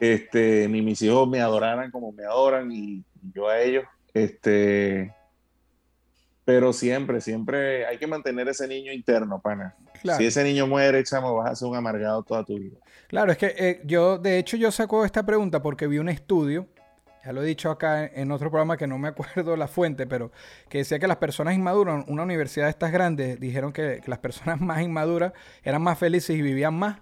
Este, 0.00 0.66
ni 0.68 0.82
mis 0.82 1.00
hijos 1.02 1.28
me 1.28 1.40
adoraran 1.40 1.90
como 1.90 2.10
me 2.10 2.24
adoran 2.24 2.72
y 2.72 3.04
yo 3.34 3.48
a 3.48 3.60
ellos. 3.60 3.84
Este, 4.12 5.14
pero 6.44 6.72
siempre, 6.72 7.20
siempre 7.20 7.86
hay 7.86 7.98
que 7.98 8.06
mantener 8.06 8.48
ese 8.48 8.66
niño 8.66 8.92
interno, 8.92 9.40
pana. 9.40 9.74
Claro. 10.02 10.18
Si 10.18 10.26
ese 10.26 10.44
niño 10.44 10.66
muere, 10.66 11.02
chamo, 11.04 11.34
vas 11.34 11.52
a 11.52 11.54
ser 11.54 11.68
un 11.68 11.76
amargado 11.76 12.22
toda 12.22 12.44
tu 12.44 12.58
vida. 12.58 12.76
Claro, 13.08 13.32
es 13.32 13.38
que 13.38 13.54
eh, 13.56 13.80
yo, 13.84 14.18
de 14.18 14.38
hecho, 14.38 14.56
yo 14.56 14.70
saco 14.70 15.04
esta 15.04 15.24
pregunta 15.24 15.62
porque 15.62 15.86
vi 15.86 15.98
un 15.98 16.08
estudio, 16.08 16.66
ya 17.24 17.32
lo 17.32 17.42
he 17.42 17.46
dicho 17.46 17.70
acá 17.70 18.04
en 18.06 18.30
otro 18.32 18.50
programa 18.50 18.76
que 18.76 18.86
no 18.86 18.98
me 18.98 19.08
acuerdo 19.14 19.56
la 19.56 19.68
fuente, 19.68 20.06
pero 20.06 20.30
que 20.68 20.78
decía 20.78 20.98
que 20.98 21.06
las 21.06 21.16
personas 21.18 21.54
inmaduras, 21.54 22.04
una 22.08 22.22
universidad 22.22 22.66
de 22.66 22.70
estas 22.70 22.92
grandes, 22.92 23.40
dijeron 23.40 23.72
que, 23.72 24.00
que 24.02 24.10
las 24.10 24.18
personas 24.18 24.60
más 24.60 24.82
inmaduras 24.82 25.32
eran 25.62 25.82
más 25.82 25.98
felices 25.98 26.36
y 26.36 26.42
vivían 26.42 26.74
más. 26.74 26.98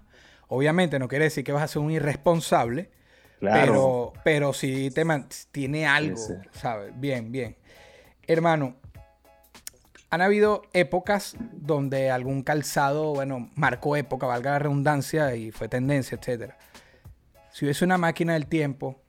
Obviamente 0.48 0.98
no 0.98 1.08
quiere 1.08 1.24
decir 1.24 1.44
que 1.44 1.52
vas 1.52 1.62
a 1.62 1.68
ser 1.68 1.80
un 1.82 1.90
irresponsable, 1.90 2.90
Claro. 3.40 4.12
pero, 4.12 4.12
pero 4.22 4.52
sí 4.52 4.92
te 4.92 5.04
tiene 5.50 5.84
algo, 5.84 6.16
sí. 6.16 6.34
¿sabes? 6.52 6.92
Bien, 6.94 7.32
bien. 7.32 7.56
Hermano, 8.28 8.76
han 10.10 10.20
habido 10.20 10.62
épocas 10.74 11.34
donde 11.52 12.10
algún 12.10 12.42
calzado, 12.42 13.14
bueno, 13.14 13.50
marcó 13.56 13.96
época, 13.96 14.26
valga 14.26 14.52
la 14.52 14.58
redundancia, 14.60 15.34
y 15.34 15.50
fue 15.50 15.68
tendencia, 15.68 16.18
etcétera. 16.20 16.56
Si 17.50 17.64
hubiese 17.64 17.84
una 17.84 17.98
máquina 17.98 18.34
del 18.34 18.46
tiempo 18.46 19.00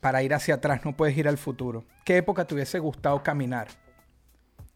para 0.00 0.22
ir 0.22 0.34
hacia 0.34 0.54
atrás, 0.56 0.84
no 0.84 0.96
puedes 0.96 1.16
ir 1.16 1.28
al 1.28 1.38
futuro. 1.38 1.84
¿Qué 2.04 2.16
época 2.18 2.44
te 2.44 2.54
hubiese 2.54 2.78
gustado 2.78 3.22
caminar? 3.22 3.68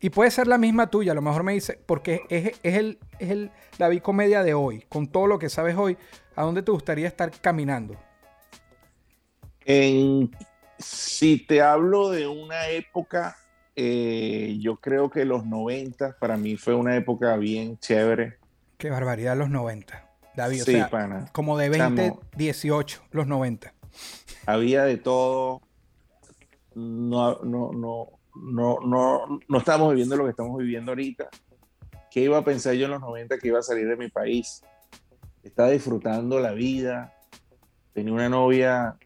Y 0.01 0.11
puede 0.11 0.31
ser 0.31 0.47
la 0.47 0.57
misma 0.57 0.89
tuya, 0.89 1.13
a 1.13 1.15
lo 1.15 1.21
mejor 1.23 1.43
me 1.43 1.53
dice, 1.53 1.79
porque 1.85 2.23
es, 2.31 2.59
es 2.63 2.75
el, 2.77 2.99
es 3.19 3.31
el, 3.31 3.51
la 3.79 3.89
bicomedia 3.89 4.43
de 4.43 4.55
hoy, 4.55 4.85
con 4.89 5.07
todo 5.07 5.27
lo 5.27 5.39
que 5.39 5.51
sabes 5.51 5.77
hoy, 5.77 5.99
¿a 6.37 6.43
dónde 6.43 6.63
te 6.63 6.73
gustaría 6.73 7.07
estar 7.07 7.31
caminando? 7.41 7.97
En, 9.67 10.31
si 10.79 11.39
te 11.47 11.61
hablo 11.61 12.11
de 12.11 12.27
una 12.27 12.69
época, 12.69 13.37
eh, 13.77 14.57
yo 14.61 14.77
creo 14.77 15.11
que 15.11 15.25
los 15.25 15.45
90 15.45 16.17
para 16.19 16.37
mí 16.37 16.57
fue 16.57 16.75
una 16.75 16.97
época 16.97 17.37
bien 17.37 17.79
chévere. 17.79 18.39
Qué 18.79 18.89
barbaridad 18.91 19.37
los 19.37 19.51
90. 19.51 20.07
David, 20.35 20.63
Sí, 20.63 20.75
o 20.75 20.79
sea, 20.79 20.89
pana. 20.89 21.27
como 21.33 21.59
de 21.59 21.69
20, 21.69 22.09
Chamo. 22.09 22.21
18, 22.37 23.03
los 23.11 23.27
90. 23.27 23.75
Había 24.47 24.85
de 24.85 24.97
todo. 24.97 25.63
No, 26.75 27.39
no, 27.43 27.73
no, 27.73 28.09
no, 28.35 28.79
no, 28.81 29.41
no 29.49 29.59
estábamos 29.59 29.91
viviendo 29.91 30.17
lo 30.17 30.25
que 30.25 30.31
estamos 30.31 30.59
viviendo 30.59 30.93
ahorita. 30.93 31.29
¿Qué 32.11 32.21
iba 32.21 32.39
a 32.39 32.45
pensar 32.45 32.75
yo 32.75 32.87
en 32.87 32.93
los 32.93 33.01
90 33.01 33.39
que 33.39 33.49
iba 33.49 33.59
a 33.59 33.63
salir 33.63 33.89
de 33.89 33.97
mi 33.97 34.09
país? 34.09 34.63
Estaba 35.43 35.71
disfrutando 35.71 36.41
la 36.41 36.53
vida. 36.53 37.15
Tenía 37.93 38.13
una 38.13 38.29
novia 38.29 38.97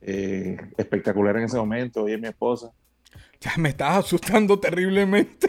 eh, 0.00 0.56
espectacular 0.76 1.36
en 1.36 1.44
ese 1.44 1.56
momento. 1.56 2.04
Hoy 2.04 2.12
es 2.12 2.20
mi 2.20 2.28
esposa. 2.28 2.70
Ya 3.40 3.52
me 3.56 3.70
estás 3.70 3.98
asustando 3.98 4.58
terriblemente. 4.58 5.48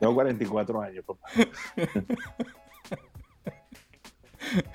Tengo 0.00 0.14
44 0.14 0.80
años, 0.82 1.04
papá. 1.04 1.28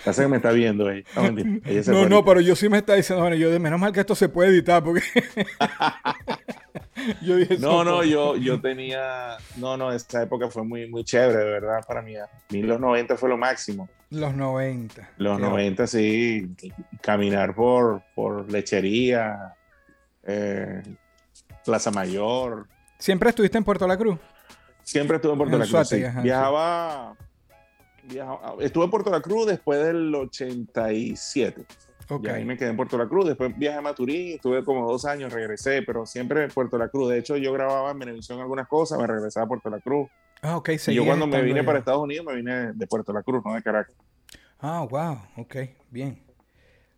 Pasa 0.03 0.23
que 0.23 0.27
me 0.27 0.37
está 0.37 0.51
viendo 0.51 0.89
ella. 0.89 1.07
No, 1.15 1.23
mentira, 1.23 1.49
ella 1.65 1.83
se 1.83 2.09
No, 2.09 2.25
pero 2.25 2.41
yo 2.41 2.55
sí 2.55 2.69
me 2.69 2.77
está 2.77 2.95
diciendo, 2.95 3.21
bueno, 3.21 3.35
yo 3.35 3.49
de 3.49 3.59
menos 3.59 3.79
mal 3.79 3.91
que 3.91 3.99
esto 3.99 4.15
se 4.15 4.29
puede 4.29 4.49
editar, 4.49 4.83
porque 4.83 5.01
yo 7.21 7.35
dije 7.35 7.57
No, 7.57 7.83
no, 7.83 8.03
yo, 8.03 8.35
yo 8.35 8.59
tenía. 8.61 9.37
No, 9.57 9.77
no, 9.77 9.91
esa 9.91 10.23
época 10.23 10.49
fue 10.49 10.63
muy, 10.63 10.89
muy 10.89 11.03
chévere, 11.03 11.37
de 11.37 11.45
verdad, 11.45 11.83
para 11.87 12.01
mí. 12.01 12.13
Mí 12.49 12.61
los 12.61 12.79
90 12.79 13.17
fue 13.17 13.29
lo 13.29 13.37
máximo. 13.37 13.89
Los 14.09 14.33
90. 14.33 15.09
Los 15.17 15.37
Qué 15.37 15.43
90, 15.43 15.87
sí. 15.87 16.49
Caminar 17.01 17.53
por, 17.53 18.01
por 18.15 18.49
lechería, 18.51 19.53
eh, 20.23 20.81
Plaza 21.65 21.91
Mayor. 21.91 22.67
¿Siempre 22.97 23.29
estuviste 23.29 23.57
en 23.57 23.63
Puerto 23.63 23.87
La 23.87 23.97
Cruz? 23.97 24.17
Siempre 24.83 25.17
estuve 25.17 25.33
en 25.33 25.37
Puerto 25.37 25.55
En 25.55 25.59
La 25.59 25.65
Cruz. 25.65 25.87
Suárez, 25.87 25.89
sí. 25.89 26.03
ajá, 26.03 26.21
sí. 26.21 26.29
Estuve 28.59 28.85
en 28.85 28.91
Puerto 28.91 29.09
La 29.09 29.21
Cruz 29.21 29.45
después 29.47 29.83
del 29.85 30.13
87. 30.13 31.65
Ok. 32.09 32.25
Y 32.25 32.29
ahí 32.29 32.45
me 32.45 32.57
quedé 32.57 32.69
en 32.69 32.77
Puerto 32.77 32.97
La 32.97 33.07
Cruz. 33.07 33.27
Después 33.27 33.57
viajé 33.57 33.77
a 33.77 33.81
Maturín, 33.81 34.35
estuve 34.35 34.63
como 34.63 34.89
dos 34.89 35.05
años, 35.05 35.33
regresé, 35.33 35.81
pero 35.81 36.05
siempre 36.05 36.43
en 36.43 36.49
Puerto 36.49 36.77
La 36.77 36.87
Cruz. 36.87 37.09
De 37.09 37.19
hecho, 37.19 37.35
yo 37.37 37.51
grababa 37.51 37.91
en 37.91 37.99
Venevisión 37.99 38.39
algunas 38.39 38.67
cosas, 38.67 38.99
me 38.99 39.07
regresaba 39.07 39.45
a 39.45 39.47
Puerto 39.47 39.69
La 39.69 39.79
Cruz. 39.79 40.09
Ah, 40.41 40.57
ok. 40.57 40.69
Y 40.87 40.93
yo 40.93 41.05
cuando 41.05 41.27
me 41.27 41.41
vine 41.41 41.59
allá. 41.59 41.65
para 41.65 41.79
Estados 41.79 42.01
Unidos, 42.01 42.25
me 42.25 42.35
vine 42.35 42.73
de 42.73 42.87
Puerto 42.87 43.11
La 43.11 43.23
Cruz, 43.23 43.43
no 43.43 43.53
de 43.53 43.61
Caracas. 43.61 43.95
Ah, 44.59 44.85
wow. 44.89 45.19
Ok, 45.37 45.55
bien. 45.89 46.23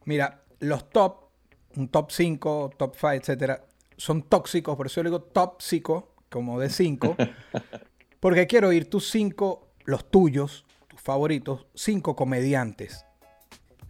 Mira, 0.06 0.44
los 0.60 0.90
top, 0.90 1.30
un 1.76 1.88
top 1.90 2.12
5, 2.12 2.72
top 2.78 2.96
5, 2.96 3.12
etcétera, 3.12 3.66
son 3.98 4.24
tóxicos, 4.24 4.76
por 4.76 4.86
eso 4.86 5.02
yo 5.02 5.10
digo 5.10 5.22
tóxico, 5.22 6.16
como 6.30 6.60
de 6.60 6.70
5, 6.70 7.16
porque 8.20 8.48
quiero 8.48 8.70
oír 8.70 8.90
tus 8.90 9.10
5, 9.10 9.68
los 9.86 10.10
tuyos, 10.10 10.66
favoritos, 11.14 11.66
5 11.74 12.16
comediantes. 12.16 13.04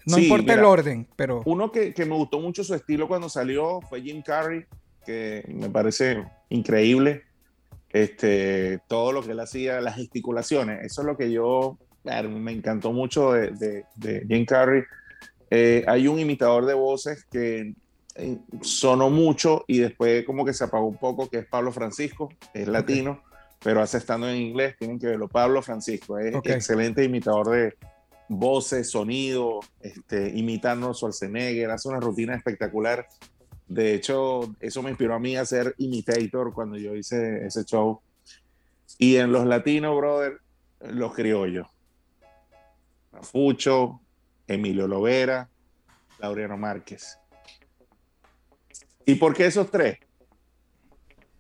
No 0.06 0.16
Sí, 0.16 0.24
importa 0.24 0.54
el 0.54 0.64
orden, 0.64 1.06
pero 1.18 1.42
Uno 1.46 1.70
que, 1.70 1.94
que 1.94 2.06
me 2.06 2.16
gustó 2.16 2.40
mucho 2.40 2.64
su 2.64 2.74
estilo 2.74 3.10
cuando 3.10 3.28
salió 3.28 3.82
fue 3.90 4.02
Jim 4.02 4.22
Carrey, 4.22 4.64
que 5.06 5.44
me 5.50 5.70
parece 5.70 6.24
increíble. 6.48 7.24
Este, 7.92 8.80
todo 8.88 9.12
lo 9.12 9.22
que 9.22 9.32
él 9.32 9.40
hacía, 9.42 9.82
las 9.82 9.96
gesticulaciones, 9.98 10.86
eso 10.86 11.02
es 11.02 11.08
lo 11.08 11.18
que 11.18 11.30
yo 11.30 11.78
me 12.06 12.54
encantó 12.54 12.94
mucho 12.94 13.34
de, 13.34 13.52
de- 13.52 13.86
de 13.98 14.26
Jim 14.30 14.46
Carrey. 14.46 14.84
Eh, 15.52 15.84
hay 15.88 16.08
un 16.08 16.20
imitador 16.20 16.66
de 16.66 16.74
voces 16.76 17.26
que 17.30 17.74
eh, 18.16 18.38
sonó 18.62 19.10
mucho 19.10 19.66
y 19.68 19.80
después 19.80 20.24
como 20.24 20.46
que 20.46 20.54
se 20.54 20.64
apagó 20.64 20.86
un 20.88 20.98
poco, 20.98 21.30
que 21.30 21.40
es 21.40 21.46
Pablo 21.48 21.74
Francisco, 21.74 22.30
es 22.54 22.66
latino, 22.70 23.22
pero 23.64 23.82
hace 23.82 23.98
estando 23.98 24.30
en 24.30 24.38
inglés, 24.38 24.76
tienen 24.78 25.00
que 25.00 25.08
verlo. 25.08 25.28
Pablo 25.28 25.62
Francisco 25.62 26.18
es 26.18 26.36
Ok. 26.36 26.48
excelente 26.48 27.04
imitador 27.04 27.50
de 27.50 27.78
voces, 28.30 28.90
sonido, 28.90 29.60
este, 29.82 30.30
imitando 30.30 30.90
a 30.90 30.94
Schwarzenegger, 30.94 31.70
hace 31.72 31.90
una 31.90 32.00
rutina 32.00 32.36
espectacular. 32.36 33.08
De 33.68 33.94
hecho, 33.94 34.56
eso 34.60 34.82
me 34.82 34.90
inspiró 34.90 35.14
a 35.16 35.20
mí 35.20 35.36
a 35.36 35.46
ser 35.46 35.76
imitator 35.78 36.54
cuando 36.54 36.78
yo 36.78 36.96
hice 36.96 37.46
ese 37.46 37.66
show. 37.66 38.02
Y 38.98 39.18
en 39.18 39.32
los 39.32 39.46
latinos, 39.46 39.96
brother, 39.96 40.40
los 40.80 41.14
criollos. 41.14 41.68
Fucho, 43.22 44.02
Emilio 44.48 44.88
Lovera, 44.88 45.50
Laureano 46.20 46.58
Márquez. 46.58 47.20
¿Y 49.06 49.16
por 49.16 49.36
qué 49.36 49.46
esos 49.48 49.70
tres? 49.70 50.00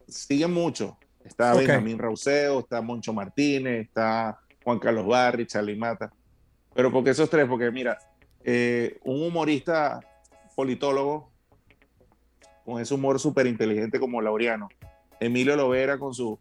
Siguen 0.07 0.51
mucho. 0.53 0.98
Está 1.23 1.53
Ok. 1.53 1.59
Benjamín 1.59 1.99
Rauseo, 1.99 2.59
está 2.59 2.81
Moncho 2.81 3.13
Martínez, 3.13 3.87
está 3.87 4.39
Juan 4.63 4.79
Carlos 4.79 5.07
Barri, 5.07 5.45
Charlie 5.45 5.75
Mata. 5.75 6.11
Pero 6.73 6.91
¿por 6.91 7.03
qué 7.03 7.11
esos 7.11 7.29
tres? 7.29 7.47
Porque 7.47 7.71
mira, 7.71 7.97
eh, 8.43 8.99
un 9.03 9.23
humorista 9.23 9.99
politólogo 10.55 11.31
con 12.65 12.81
ese 12.81 12.93
humor 12.93 13.19
súper 13.19 13.47
inteligente 13.47 13.99
como 13.99 14.21
Laureano, 14.21 14.69
Emilio 15.19 15.55
Lovera 15.55 15.97
con 15.97 16.13
su 16.13 16.39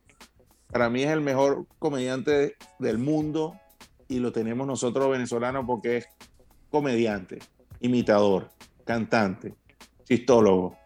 para 0.71 0.91
mí 0.91 1.03
es 1.03 1.11
el 1.11 1.23
mejor 1.23 1.67
comediante 1.79 2.57
del 2.79 2.99
mundo 2.99 3.59
y 4.07 4.19
lo 4.19 4.33
tenemos 4.33 4.67
nosotros 4.67 5.11
venezolanos 5.11 5.65
porque 5.67 5.99
es 5.99 6.09
comediante, 6.71 7.39
imitador, 7.81 8.51
cantante, 8.85 9.55
chistólogo. 10.05 10.77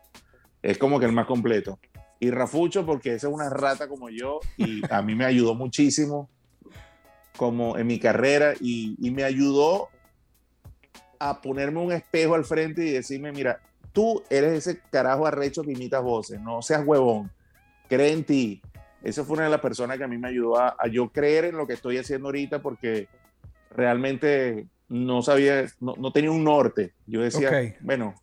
Es 0.63 0.79
como 0.79 1.01
que 1.01 1.07
el 1.07 1.13
más 1.13 1.27
completo. 1.27 1.81
Y 2.23 2.31
Rafucho 2.31 2.87
porque 2.87 3.15
esa 3.15 3.27
es 3.27 3.35
una 3.35 3.51
rata 3.51 3.89
como 3.89 4.09
yo 4.09 4.39
y 4.57 4.81
a 4.89 5.03
mí 5.03 5.17
me 5.17 5.25
ayudó 5.25 5.57
muchísimo 5.57 6.31
como 7.37 7.77
en 7.77 7.89
mi 7.89 7.99
carrera 7.99 8.55
y, 8.61 8.95
y 9.01 9.11
me 9.11 9.25
ayudó 9.25 9.89
a 11.19 11.41
ponerme 11.41 11.81
un 11.81 11.91
espejo 11.91 12.37
al 12.37 12.45
frente 12.45 12.85
y 12.85 12.93
decirme, 12.93 13.33
mira, 13.33 13.59
tú 13.93 14.23
eres 14.31 14.53
ese 14.69 14.81
carajo 14.93 15.27
arrecho 15.27 15.65
que 15.65 15.73
imitas 15.73 16.01
voces, 16.01 16.41
no 16.41 16.63
seas 16.63 16.87
huevón, 16.87 17.29
cree 17.89 18.13
en 18.13 18.23
ti. 18.23 18.63
Esa 19.03 19.25
fue 19.25 19.35
una 19.35 19.45
de 19.47 19.51
las 19.51 19.61
personas 19.61 19.99
que 19.99 20.05
a 20.05 20.09
mí 20.09 20.17
me 20.17 20.29
ayudó 20.29 20.61
a, 20.61 20.77
a 20.79 20.87
yo 20.87 21.09
creer 21.09 21.47
en 21.47 21.57
lo 21.57 21.67
que 21.67 21.73
estoy 21.73 21.99
haciendo 21.99 22.29
ahorita 22.29 22.63
porque 22.63 23.09
realmente 23.69 24.69
no 24.89 25.23
sabía, 25.23 25.65
no, 25.81 25.97
no 25.99 26.13
tenía 26.13 26.31
un 26.31 26.45
norte. 26.45 26.93
Yo 27.05 27.21
decía, 27.21 27.49
Ok. 27.49 27.79
bueno, 27.81 28.15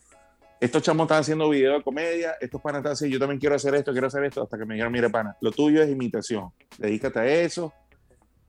estos 0.60 0.84
chamos 0.84 1.06
están 1.06 1.20
haciendo 1.20 1.50
video 1.50 1.74
de 1.74 1.84
comedia, 1.84 2.36
estos 2.42 2.62
panas 2.62 2.80
están 2.80 2.94
así, 2.94 3.10
yo 3.10 3.20
también 3.20 3.40
quiero 3.40 3.56
hacer 3.56 3.74
esto, 3.76 3.92
quiero 3.92 4.08
hacer 4.08 4.24
esto, 4.26 4.44
hasta 4.44 4.58
que 4.58 4.66
me 4.66 4.74
dijeron, 4.76 4.92
mire 4.92 5.10
pana, 5.10 5.36
lo 5.42 5.52
tuyo 5.52 5.82
es 5.82 5.90
imitación, 5.90 6.50
dedícate 6.78 7.20
a 7.20 7.26
eso 7.26 7.74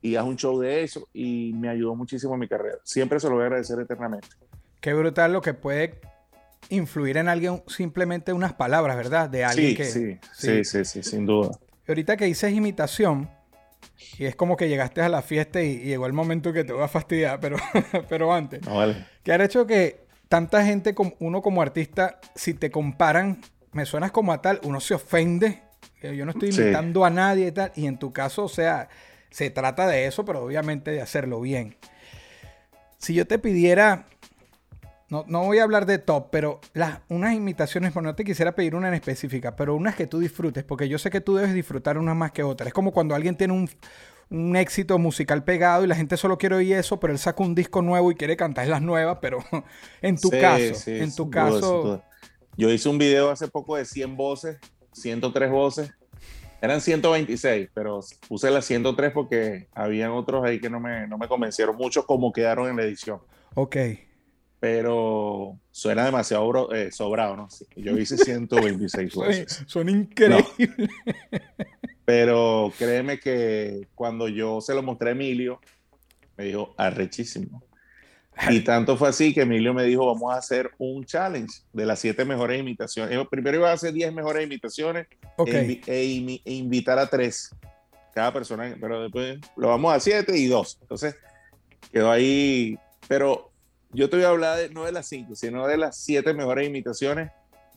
y 0.02 0.16
haz 0.16 0.24
un 0.24 0.36
show 0.36 0.58
de 0.58 0.82
eso 0.82 1.08
y 1.12 1.52
me 1.54 1.68
ayudó 1.68 1.94
muchísimo 1.94 2.34
en 2.34 2.40
mi 2.40 2.48
carrera. 2.48 2.78
Siempre 2.84 3.20
se 3.20 3.28
lo 3.28 3.34
voy 3.34 3.42
a 3.42 3.46
agradecer 3.46 3.78
eternamente. 3.78 4.28
Qué 4.80 4.94
brutal 4.94 5.32
lo 5.32 5.40
que 5.40 5.54
puede 5.54 6.00
influir 6.70 7.16
en 7.16 7.28
alguien 7.28 7.62
simplemente 7.66 8.32
unas 8.32 8.54
palabras, 8.54 8.96
¿verdad? 8.96 9.28
De 9.28 9.44
alguien 9.44 9.70
Sí, 9.70 9.76
que. 9.76 9.84
sí, 9.84 10.18
sí, 10.32 10.64
sí, 10.64 10.84
sí, 10.84 11.02
sin 11.02 11.26
duda. 11.26 11.50
Y 11.86 11.90
ahorita 11.90 12.16
que 12.16 12.24
dices 12.24 12.52
imitación, 12.52 13.28
y 14.18 14.24
es 14.24 14.36
como 14.36 14.56
que 14.56 14.68
llegaste 14.68 15.02
a 15.02 15.08
la 15.08 15.22
fiesta 15.22 15.62
y, 15.62 15.72
y 15.72 15.84
llegó 15.84 16.06
el 16.06 16.12
momento 16.12 16.52
que 16.52 16.64
te 16.64 16.72
voy 16.72 16.82
a 16.82 16.88
fastidiar, 16.88 17.40
pero, 17.40 17.56
pero 18.08 18.32
antes. 18.32 18.62
No, 18.66 18.76
vale. 18.76 19.06
¿Qué 19.22 19.32
ha 19.32 19.44
hecho 19.44 19.66
que 19.66 20.06
tanta 20.30 20.64
gente, 20.64 20.94
como 20.94 21.14
uno 21.18 21.42
como 21.42 21.60
artista, 21.60 22.20
si 22.36 22.54
te 22.54 22.70
comparan, 22.70 23.40
me 23.72 23.84
suenas 23.84 24.12
como 24.12 24.32
a 24.32 24.40
tal, 24.40 24.60
uno 24.62 24.80
se 24.80 24.94
ofende? 24.94 25.60
que 26.00 26.16
Yo 26.16 26.24
no 26.24 26.30
estoy 26.30 26.52
Sí. 26.52 26.62
imitando 26.62 27.04
a 27.04 27.10
nadie 27.10 27.48
y 27.48 27.52
tal. 27.52 27.72
Y 27.74 27.86
en 27.86 27.98
tu 27.98 28.12
caso, 28.12 28.44
o 28.44 28.48
sea, 28.48 28.88
se 29.30 29.50
trata 29.50 29.88
de 29.88 30.06
eso, 30.06 30.24
pero 30.24 30.44
obviamente 30.44 30.92
de 30.92 31.02
hacerlo 31.02 31.40
bien. 31.40 31.76
Si 32.96 33.12
yo 33.12 33.26
te 33.26 33.40
pidiera, 33.40 34.06
no, 35.08 35.24
no 35.26 35.42
voy 35.44 35.58
a 35.58 35.64
hablar 35.64 35.84
de 35.84 35.98
top, 35.98 36.28
pero 36.30 36.60
las, 36.74 37.00
unas 37.08 37.34
imitaciones, 37.34 37.90
pero 37.92 38.02
no 38.02 38.14
te 38.14 38.22
quisiera 38.22 38.52
pedir 38.52 38.76
una 38.76 38.86
en 38.86 38.94
específica, 38.94 39.56
pero 39.56 39.74
unas 39.74 39.96
que 39.96 40.06
tú 40.06 40.20
disfrutes, 40.20 40.62
porque 40.62 40.88
yo 40.88 40.98
sé 40.98 41.10
que 41.10 41.20
tú 41.20 41.34
debes 41.34 41.54
disfrutar 41.54 41.98
unas 41.98 42.14
más 42.14 42.30
que 42.30 42.44
otras. 42.44 42.68
Es 42.68 42.72
como 42.72 42.92
cuando 42.92 43.16
alguien 43.16 43.34
tiene 43.36 43.52
un, 43.52 43.68
un 44.30 44.56
éxito 44.56 44.98
musical 44.98 45.42
pegado 45.44 45.84
y 45.84 45.88
la 45.88 45.96
gente 45.96 46.16
solo 46.16 46.38
quiere 46.38 46.54
oír 46.56 46.76
eso, 46.76 47.00
pero 47.00 47.12
él 47.12 47.18
saca 47.18 47.42
un 47.42 47.54
disco 47.54 47.82
nuevo 47.82 48.10
y 48.10 48.14
quiere 48.14 48.36
cantar 48.36 48.66
las 48.68 48.80
nuevas, 48.82 49.18
pero 49.20 49.38
en 50.02 50.16
tu 50.20 50.30
Sí, 50.30 50.38
caso, 50.40 50.74
sí, 50.74 50.92
en 50.98 51.14
tu 51.14 51.30
caso. 51.30 52.02
Yo 52.56 52.70
hice 52.70 52.88
un 52.88 52.98
video 52.98 53.30
hace 53.30 53.48
poco 53.48 53.76
de 53.76 53.84
100 53.84 54.16
voces, 54.16 54.58
103 54.92 55.50
voces. 55.50 55.90
Eran 56.62 56.80
126, 56.82 57.70
pero 57.72 58.00
puse 58.28 58.50
las 58.50 58.66
103 58.66 59.12
porque 59.12 59.68
habían 59.74 60.10
otros 60.10 60.44
ahí 60.44 60.60
que 60.60 60.68
no 60.68 60.78
me, 60.78 61.06
no 61.08 61.16
me 61.16 61.26
convencieron 61.26 61.74
mucho 61.76 62.04
como 62.04 62.32
quedaron 62.32 62.68
en 62.68 62.76
la 62.76 62.82
edición. 62.82 63.20
ok. 63.54 63.76
Pero 64.58 65.58
suena 65.70 66.04
demasiado 66.04 66.46
bro- 66.46 66.74
eh, 66.74 66.92
sobrado, 66.92 67.34
¿no? 67.34 67.48
Yo 67.76 67.96
hice 67.96 68.18
126 68.18 69.10
Son, 69.14 69.24
voces. 69.24 69.64
son 69.66 69.88
increíbles. 69.88 70.44
Pero 72.10 72.72
créeme 72.76 73.20
que 73.20 73.86
cuando 73.94 74.26
yo 74.26 74.60
se 74.60 74.74
lo 74.74 74.82
mostré 74.82 75.10
a 75.10 75.12
Emilio, 75.12 75.60
me 76.36 76.42
dijo, 76.46 76.74
arrechísimo. 76.76 77.62
Y 78.48 78.60
tanto 78.64 78.96
fue 78.96 79.10
así 79.10 79.32
que 79.32 79.42
Emilio 79.42 79.72
me 79.72 79.84
dijo, 79.84 80.04
vamos 80.06 80.34
a 80.34 80.38
hacer 80.38 80.72
un 80.78 81.04
challenge 81.04 81.60
de 81.72 81.86
las 81.86 82.00
siete 82.00 82.24
mejores 82.24 82.58
imitaciones. 82.58 83.16
Primero 83.30 83.58
iba 83.58 83.70
a 83.70 83.74
hacer 83.74 83.92
10 83.92 84.12
mejores 84.12 84.44
imitaciones 84.44 85.06
e, 85.46 85.52
invi- 85.68 85.82
e 85.86 86.04
imi- 86.04 86.42
e 86.44 86.52
invitar 86.54 86.98
a 86.98 87.06
tres 87.06 87.54
cada 88.12 88.32
persona, 88.32 88.76
pero 88.80 89.02
después 89.02 89.38
lo 89.56 89.68
vamos 89.68 89.94
a 89.94 90.00
siete 90.00 90.36
y 90.36 90.46
dos. 90.48 90.78
Entonces 90.80 91.14
quedó 91.92 92.10
ahí, 92.10 92.76
pero 93.06 93.52
yo 93.92 94.10
te 94.10 94.16
voy 94.16 94.24
a 94.24 94.30
hablar 94.30 94.58
de, 94.58 94.68
no 94.70 94.84
de 94.84 94.90
las 94.90 95.06
cinco, 95.06 95.36
sino 95.36 95.64
de 95.68 95.76
las 95.76 95.96
siete 95.96 96.34
mejores 96.34 96.66
imitaciones. 96.66 97.30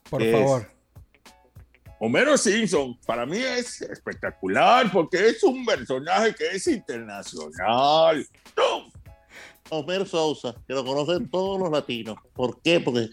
Por 0.09 0.23
es- 0.23 0.31
favor. 0.31 0.71
Homero 2.05 2.37
Simpson, 2.37 2.99
para 3.05 3.25
mí 3.25 3.37
es 3.37 3.81
espectacular 3.81 4.91
porque 4.91 5.29
es 5.29 5.41
un 5.41 5.65
personaje 5.65 6.35
que 6.35 6.47
es 6.47 6.67
internacional. 6.67 8.27
¡Tum! 8.53 8.91
Homero 9.69 10.05
Sousa, 10.05 10.53
que 10.67 10.73
lo 10.73 10.83
conocen 10.83 11.29
todos 11.29 11.57
los 11.61 11.71
latinos. 11.71 12.17
¿Por 12.33 12.59
qué? 12.61 12.81
Porque 12.81 13.09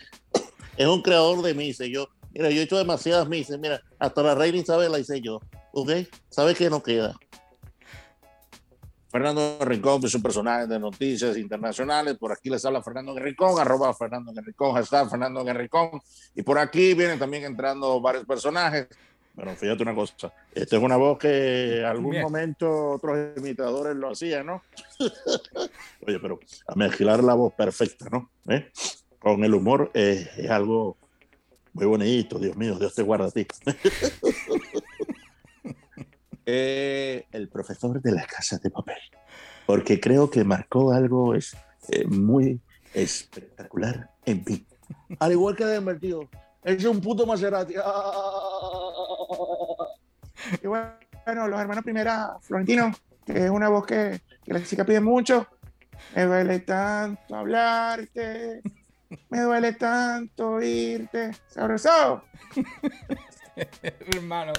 es 0.76 0.86
un 0.88 1.02
creador 1.02 1.40
de 1.42 1.54
mises. 1.54 1.88
Yo, 1.88 2.08
mira, 2.32 2.50
yo 2.50 2.60
he 2.60 2.64
hecho 2.64 2.78
demasiadas 2.78 3.28
mises. 3.28 3.60
Mira, 3.60 3.80
hasta 4.00 4.24
la 4.24 4.34
reina 4.34 4.58
Isabel 4.58 4.90
la 4.90 4.98
hice 4.98 5.20
yo. 5.20 5.40
¿Ok? 5.70 5.92
¿Sabe 6.28 6.56
qué 6.56 6.68
no 6.68 6.82
queda? 6.82 7.14
Fernando 9.10 9.58
Rincón 9.62 10.04
es 10.04 10.14
un 10.14 10.22
personaje 10.22 10.68
de 10.68 10.78
noticias 10.78 11.36
internacionales. 11.36 12.16
Por 12.16 12.30
aquí 12.30 12.48
les 12.48 12.64
habla 12.64 12.80
Fernando 12.80 13.18
Rincón, 13.18 13.58
arroba 13.58 13.92
Fernando 13.92 14.32
Rincón, 14.40 14.74
hashtag 14.74 15.10
Fernando 15.10 15.42
Rincón. 15.52 16.00
Y 16.34 16.42
por 16.42 16.58
aquí 16.58 16.94
vienen 16.94 17.18
también 17.18 17.44
entrando 17.44 18.00
varios 18.00 18.24
personajes. 18.24 18.86
Pero 19.34 19.56
fíjate 19.56 19.82
una 19.82 19.94
cosa, 19.94 20.32
esta 20.54 20.76
es 20.76 20.82
una 20.82 20.96
voz 20.96 21.18
que 21.18 21.84
algún 21.84 22.10
Bien. 22.10 22.22
momento 22.22 22.90
otros 22.90 23.36
imitadores 23.36 23.96
lo 23.96 24.10
hacían, 24.10 24.46
¿no? 24.46 24.62
Oye, 26.06 26.18
pero 26.20 26.38
a 26.66 26.74
mezclar 26.74 27.22
la 27.24 27.34
voz 27.34 27.52
perfecta, 27.54 28.06
¿no? 28.10 28.30
¿Eh? 28.48 28.70
Con 29.18 29.42
el 29.42 29.54
humor 29.54 29.90
eh, 29.94 30.28
es 30.36 30.50
algo 30.50 30.96
muy 31.72 31.86
bonito, 31.86 32.38
Dios 32.38 32.56
mío, 32.56 32.78
Dios 32.78 32.94
te 32.94 33.02
guarda 33.02 33.26
a 33.26 33.30
ti. 33.30 33.46
Eh, 36.52 37.26
el 37.30 37.48
profesor 37.48 38.02
de 38.02 38.10
la 38.10 38.26
casa 38.26 38.58
de 38.58 38.70
papel, 38.70 38.98
porque 39.66 40.00
creo 40.00 40.28
que 40.28 40.42
marcó 40.42 40.90
algo 40.92 41.36
es, 41.36 41.56
eh, 41.90 42.04
muy 42.08 42.60
espectacular 42.92 44.10
en 44.24 44.42
mí. 44.44 44.66
Al 45.20 45.30
igual 45.30 45.54
que 45.54 45.64
Denver, 45.64 46.00
tío. 46.00 46.28
Es 46.64 46.84
un 46.84 47.00
puto 47.00 47.24
Maserati. 47.24 47.74
Y 50.60 50.66
bueno, 50.66 51.46
los 51.46 51.60
hermanos 51.60 51.84
Primera, 51.84 52.36
Florentino, 52.40 52.90
que 53.24 53.44
es 53.44 53.50
una 53.50 53.68
voz 53.68 53.86
que, 53.86 54.20
que 54.44 54.52
las 54.52 54.68
chicas 54.68 54.84
piden 54.84 55.04
mucho. 55.04 55.46
Me 56.16 56.24
duele 56.24 56.58
tanto 56.60 57.36
hablarte. 57.36 58.60
Me 59.28 59.40
duele 59.42 59.74
tanto 59.74 60.54
oírte. 60.54 61.30
Sabroso. 61.46 62.24
Hermano, 64.14 64.52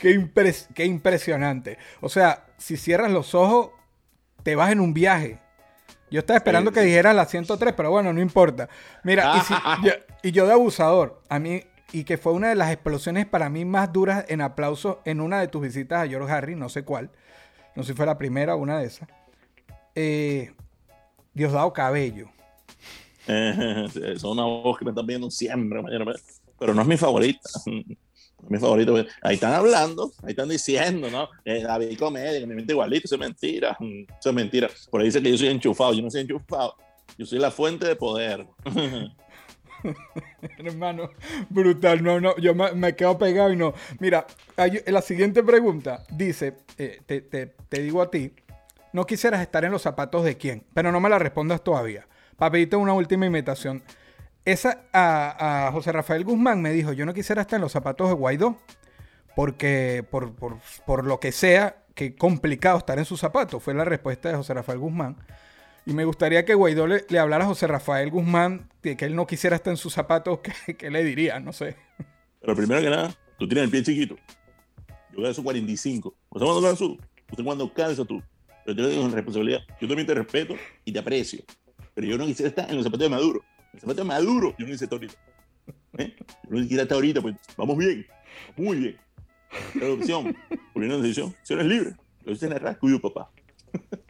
qué, 0.00 0.18
impres- 0.18 0.68
qué 0.74 0.84
impresionante. 0.84 1.78
O 2.00 2.08
sea, 2.08 2.46
si 2.58 2.76
cierras 2.76 3.10
los 3.10 3.34
ojos, 3.34 3.70
te 4.42 4.54
vas 4.54 4.70
en 4.72 4.80
un 4.80 4.94
viaje. 4.94 5.38
Yo 6.10 6.20
estaba 6.20 6.36
esperando 6.38 6.70
Sí, 6.70 6.74
que 6.76 6.80
sí. 6.80 6.86
dijeras 6.86 7.14
la 7.16 7.26
103, 7.26 7.74
pero 7.76 7.90
bueno, 7.90 8.12
no 8.12 8.20
importa. 8.20 8.68
Mira, 9.02 9.34
y, 9.36 9.40
si- 9.40 9.54
yo, 9.84 9.92
y 10.22 10.32
yo 10.32 10.46
de 10.46 10.52
abusador, 10.52 11.20
a 11.28 11.38
mí, 11.38 11.62
y 11.92 12.04
que 12.04 12.16
fue 12.18 12.32
una 12.32 12.48
de 12.48 12.54
las 12.54 12.70
explosiones 12.72 13.26
para 13.26 13.48
mí 13.48 13.64
más 13.64 13.92
duras 13.92 14.24
en 14.28 14.40
aplausos 14.40 14.98
en 15.04 15.20
una 15.20 15.40
de 15.40 15.48
tus 15.48 15.62
visitas 15.62 16.02
a 16.04 16.08
George 16.08 16.32
Harry, 16.32 16.54
no 16.56 16.68
sé 16.68 16.84
cuál, 16.84 17.10
no 17.74 17.82
sé 17.82 17.92
si 17.92 17.96
fue 17.96 18.06
la 18.06 18.18
primera 18.18 18.54
o 18.54 18.58
una 18.58 18.78
de 18.78 18.86
esas. 18.86 19.08
Eh, 19.94 20.52
Diosdado 21.34 21.72
Cabello. 21.72 22.28
es 23.26 24.22
una 24.24 24.44
voz 24.44 24.78
que 24.78 24.84
me 24.84 24.92
están 24.92 25.06
viendo 25.06 25.30
siempre, 25.30 25.80
pero 26.58 26.72
no 26.74 26.82
es 26.82 26.88
mi 26.88 26.96
favorita. 26.96 27.48
Mi 28.48 28.58
favorita. 28.58 28.92
Ahí 29.22 29.34
están 29.34 29.54
hablando, 29.54 30.12
ahí 30.22 30.30
están 30.30 30.48
diciendo, 30.48 31.10
¿no? 31.10 31.28
Eh, 31.44 31.62
David 31.62 31.98
Comedia, 31.98 32.38
que 32.38 32.46
me 32.46 32.54
mente 32.54 32.72
igualito, 32.72 33.06
eso 33.06 33.14
es 33.16 33.20
mentira. 33.20 33.76
Eso 33.80 34.28
es 34.30 34.34
mentira. 34.34 34.68
Por 34.90 35.00
ahí 35.00 35.06
dice 35.06 35.20
que 35.22 35.30
yo 35.30 35.38
soy 35.38 35.48
enchufado, 35.48 35.92
yo 35.94 36.02
no 36.02 36.10
soy 36.10 36.20
enchufado. 36.22 36.76
Yo 37.18 37.26
soy 37.26 37.38
la 37.38 37.50
fuente 37.50 37.86
de 37.86 37.96
poder. 37.96 38.46
Hermano, 40.58 41.10
brutal. 41.48 42.02
No, 42.02 42.20
no, 42.20 42.36
yo 42.38 42.54
me, 42.54 42.72
me 42.72 42.94
quedo 42.96 43.18
pegado 43.18 43.52
y 43.52 43.56
no. 43.56 43.74
Mira, 44.00 44.26
hay- 44.56 44.82
la 44.86 45.02
siguiente 45.02 45.42
pregunta 45.42 46.04
dice: 46.10 46.56
eh, 46.78 47.00
te, 47.06 47.20
te- 47.20 47.46
te 47.68 47.82
digo 47.82 48.02
a 48.02 48.10
ti, 48.10 48.32
no 48.92 49.06
quisieras 49.06 49.40
estar 49.40 49.64
en 49.64 49.72
los 49.72 49.82
zapatos 49.82 50.24
de 50.24 50.36
quién, 50.36 50.64
pero 50.74 50.92
no 50.92 51.00
me 51.00 51.08
la 51.08 51.18
respondas 51.18 51.62
todavía. 51.62 52.06
Para 52.36 52.50
pedirte 52.52 52.76
una 52.76 52.92
última 52.92 53.26
imitación. 53.26 53.82
Esa 54.46 54.84
a, 54.92 55.70
José 55.72 55.90
Rafael 55.90 56.24
Guzmán 56.24 56.62
me 56.62 56.72
dijo: 56.72 56.92
Yo 56.92 57.04
no 57.04 57.12
quisiera 57.12 57.42
estar 57.42 57.58
en 57.58 57.62
los 57.62 57.72
zapatos 57.72 58.08
de 58.08 58.14
Guaidó, 58.14 58.56
porque 59.34 60.04
por, 60.08 61.04
lo 61.04 61.18
que 61.18 61.32
sea, 61.32 61.82
que 61.96 62.14
complicado 62.14 62.78
estar 62.78 62.96
en 62.98 63.04
sus 63.04 63.18
zapatos. 63.18 63.60
Fue 63.60 63.74
la 63.74 63.84
respuesta 63.84 64.28
de 64.28 64.36
José 64.36 64.54
Rafael 64.54 64.78
Guzmán. 64.78 65.16
Y 65.84 65.94
me 65.94 66.04
gustaría 66.04 66.44
que 66.44 66.54
Guaidó 66.54 66.86
le, 66.86 67.18
hablara 67.18 67.44
a 67.44 67.48
José 67.48 67.66
Rafael 67.66 68.08
Guzmán 68.08 68.70
de 68.82 68.96
que 68.96 69.06
él 69.06 69.16
no 69.16 69.26
quisiera 69.26 69.56
estar 69.56 69.72
en 69.72 69.76
sus 69.76 69.92
zapatos, 69.92 70.38
¿qué, 70.78 70.90
le 70.90 71.02
diría? 71.02 71.40
No 71.40 71.52
sé. 71.52 71.76
Pero 72.40 72.54
primero 72.54 72.80
que 72.80 72.90
nada, 72.90 73.14
tú 73.38 73.48
tienes 73.48 73.64
el 73.64 73.70
pie 73.70 73.82
chiquito. 73.82 74.16
Yo 75.12 75.24
calzo 75.24 75.42
45. 75.42 76.14
¿Usted 76.30 76.46
cuándo 76.46 76.62
calzo? 76.62 76.96
¿Usted 77.30 77.44
cuándo 77.44 77.72
calza 77.72 78.04
tú? 78.04 78.22
Pero 78.64 78.76
te 78.76 79.14
responsabilidad. 79.14 79.60
Yo 79.80 79.88
también 79.88 80.06
te 80.06 80.14
respeto 80.14 80.54
y 80.84 80.92
te 80.92 81.00
aprecio. 81.00 81.42
Pero 81.94 82.06
yo 82.06 82.16
no 82.16 82.26
quisiera 82.26 82.50
estar 82.50 82.70
en 82.70 82.76
los 82.76 82.84
zapatos 82.84 83.06
de 83.06 83.10
Maduro. 83.10 83.42
Zapatos 83.80 83.96
de 83.96 84.04
Maduro, 84.04 84.54
yo 84.58 84.66
no 84.66 84.72
estar 84.74 84.88
ahorita. 84.92 85.14
¿Eh? 85.98 86.14
Yo 86.18 86.50
no 86.50 86.60
quisiera 86.60 86.82
estar 86.84 86.96
ahorita, 86.96 87.20
pues 87.22 87.34
vamos 87.56 87.76
bien. 87.78 88.06
Muy 88.56 88.76
bien. 88.78 88.96
La 89.74 89.90
opción. 89.92 90.36
Porque 90.72 90.88
no 90.88 90.96
es 90.96 91.02
decisión. 91.02 91.34
Si 91.42 91.54
eres 91.54 91.66
libre. 91.66 91.94
Lo 92.24 92.32
dice 92.32 92.46
en 92.46 92.52
el 92.52 92.60
rascuyo, 92.60 93.00
papá. 93.00 93.30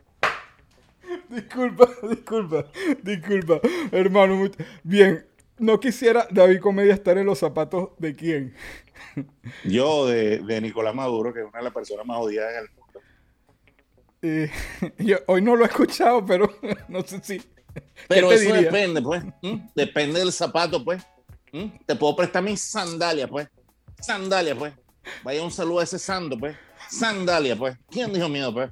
Disculpa, 1.28 1.88
disculpa, 2.08 2.66
disculpa. 3.02 3.60
Hermano, 3.92 4.36
muy- 4.36 4.52
bien. 4.82 5.26
No 5.58 5.80
quisiera 5.80 6.26
David 6.30 6.60
Comedia 6.60 6.92
estar 6.94 7.16
en 7.18 7.26
los 7.26 7.38
zapatos 7.38 7.90
de 7.98 8.14
quién. 8.14 8.54
Yo 9.64 10.06
de, 10.06 10.38
de 10.40 10.60
Nicolás 10.60 10.94
Maduro, 10.94 11.32
que 11.32 11.40
es 11.40 11.46
una 11.46 11.58
de 11.58 11.64
las 11.64 11.72
personas 11.72 12.04
más 12.06 12.18
odiadas 12.18 12.52
en 12.52 12.58
el 12.64 12.70
mundo. 12.70 13.00
Eh, 14.22 14.50
yo 14.98 15.18
hoy 15.26 15.42
no 15.42 15.56
lo 15.56 15.64
he 15.64 15.68
escuchado, 15.68 16.24
pero 16.24 16.50
no 16.88 17.02
sé 17.02 17.20
si. 17.22 17.42
Pero 18.08 18.30
eso 18.30 18.52
diría? 18.52 18.62
depende, 18.62 19.02
pues. 19.02 19.24
¿Mm? 19.42 19.56
Depende 19.74 20.20
del 20.20 20.32
zapato, 20.32 20.82
pues. 20.84 21.02
¿Mm? 21.52 21.66
Te 21.86 21.96
puedo 21.96 22.16
prestar 22.16 22.42
mis 22.42 22.60
sandalias, 22.60 23.28
pues. 23.28 23.48
Sandalias, 24.00 24.56
pues. 24.56 24.74
Vaya 25.22 25.42
un 25.42 25.50
saludo 25.50 25.80
a 25.80 25.84
ese 25.84 25.98
santo, 25.98 26.38
pues. 26.38 26.56
Sandalia, 26.90 27.56
pues. 27.56 27.76
¿Quién 27.90 28.12
dijo 28.12 28.28
miedo, 28.28 28.52
pues? 28.52 28.70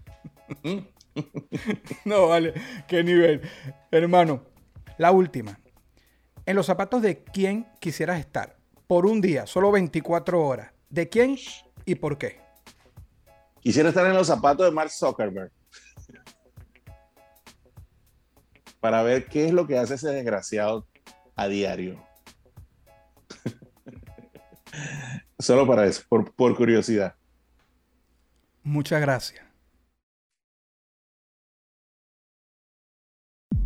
¿Mm? 0.63 0.79
No, 2.05 2.29
vale. 2.29 2.55
Qué 2.89 3.05
nivel. 3.05 3.41
Hermano, 3.91 4.43
la 4.99 5.13
última. 5.13 5.59
En 6.47 6.57
los 6.57 6.67
zapatos 6.67 7.03
de 7.03 7.23
quién 7.23 7.67
quisieras 7.81 8.19
estar 8.19 8.57
por 8.87 9.07
un 9.07 9.21
día, 9.21 9.47
solo 9.47 9.71
24 9.73 10.41
horas. 10.45 10.73
¿De 10.91 11.09
quién 11.09 11.37
y 11.85 11.95
por 11.95 12.19
qué? 12.19 12.41
Quisiera 13.61 13.89
estar 13.89 14.07
en 14.07 14.15
los 14.15 14.27
zapatos 14.27 14.67
de 14.67 14.73
Mark 14.73 14.91
Zuckerberg. 14.91 15.51
Para 18.85 19.03
ver 19.03 19.25
qué 19.25 19.47
es 19.47 19.53
lo 19.55 19.67
que 19.67 19.79
hace 19.79 19.95
ese 19.95 20.11
desgraciado 20.11 20.87
a 21.37 21.49
diario. 21.49 22.07
Solo 25.39 25.67
para 25.67 25.87
eso, 25.87 26.03
por, 26.07 26.31
por 26.35 26.55
curiosidad. 26.55 27.15
Muchas 28.63 29.01
gracias. 29.01 29.44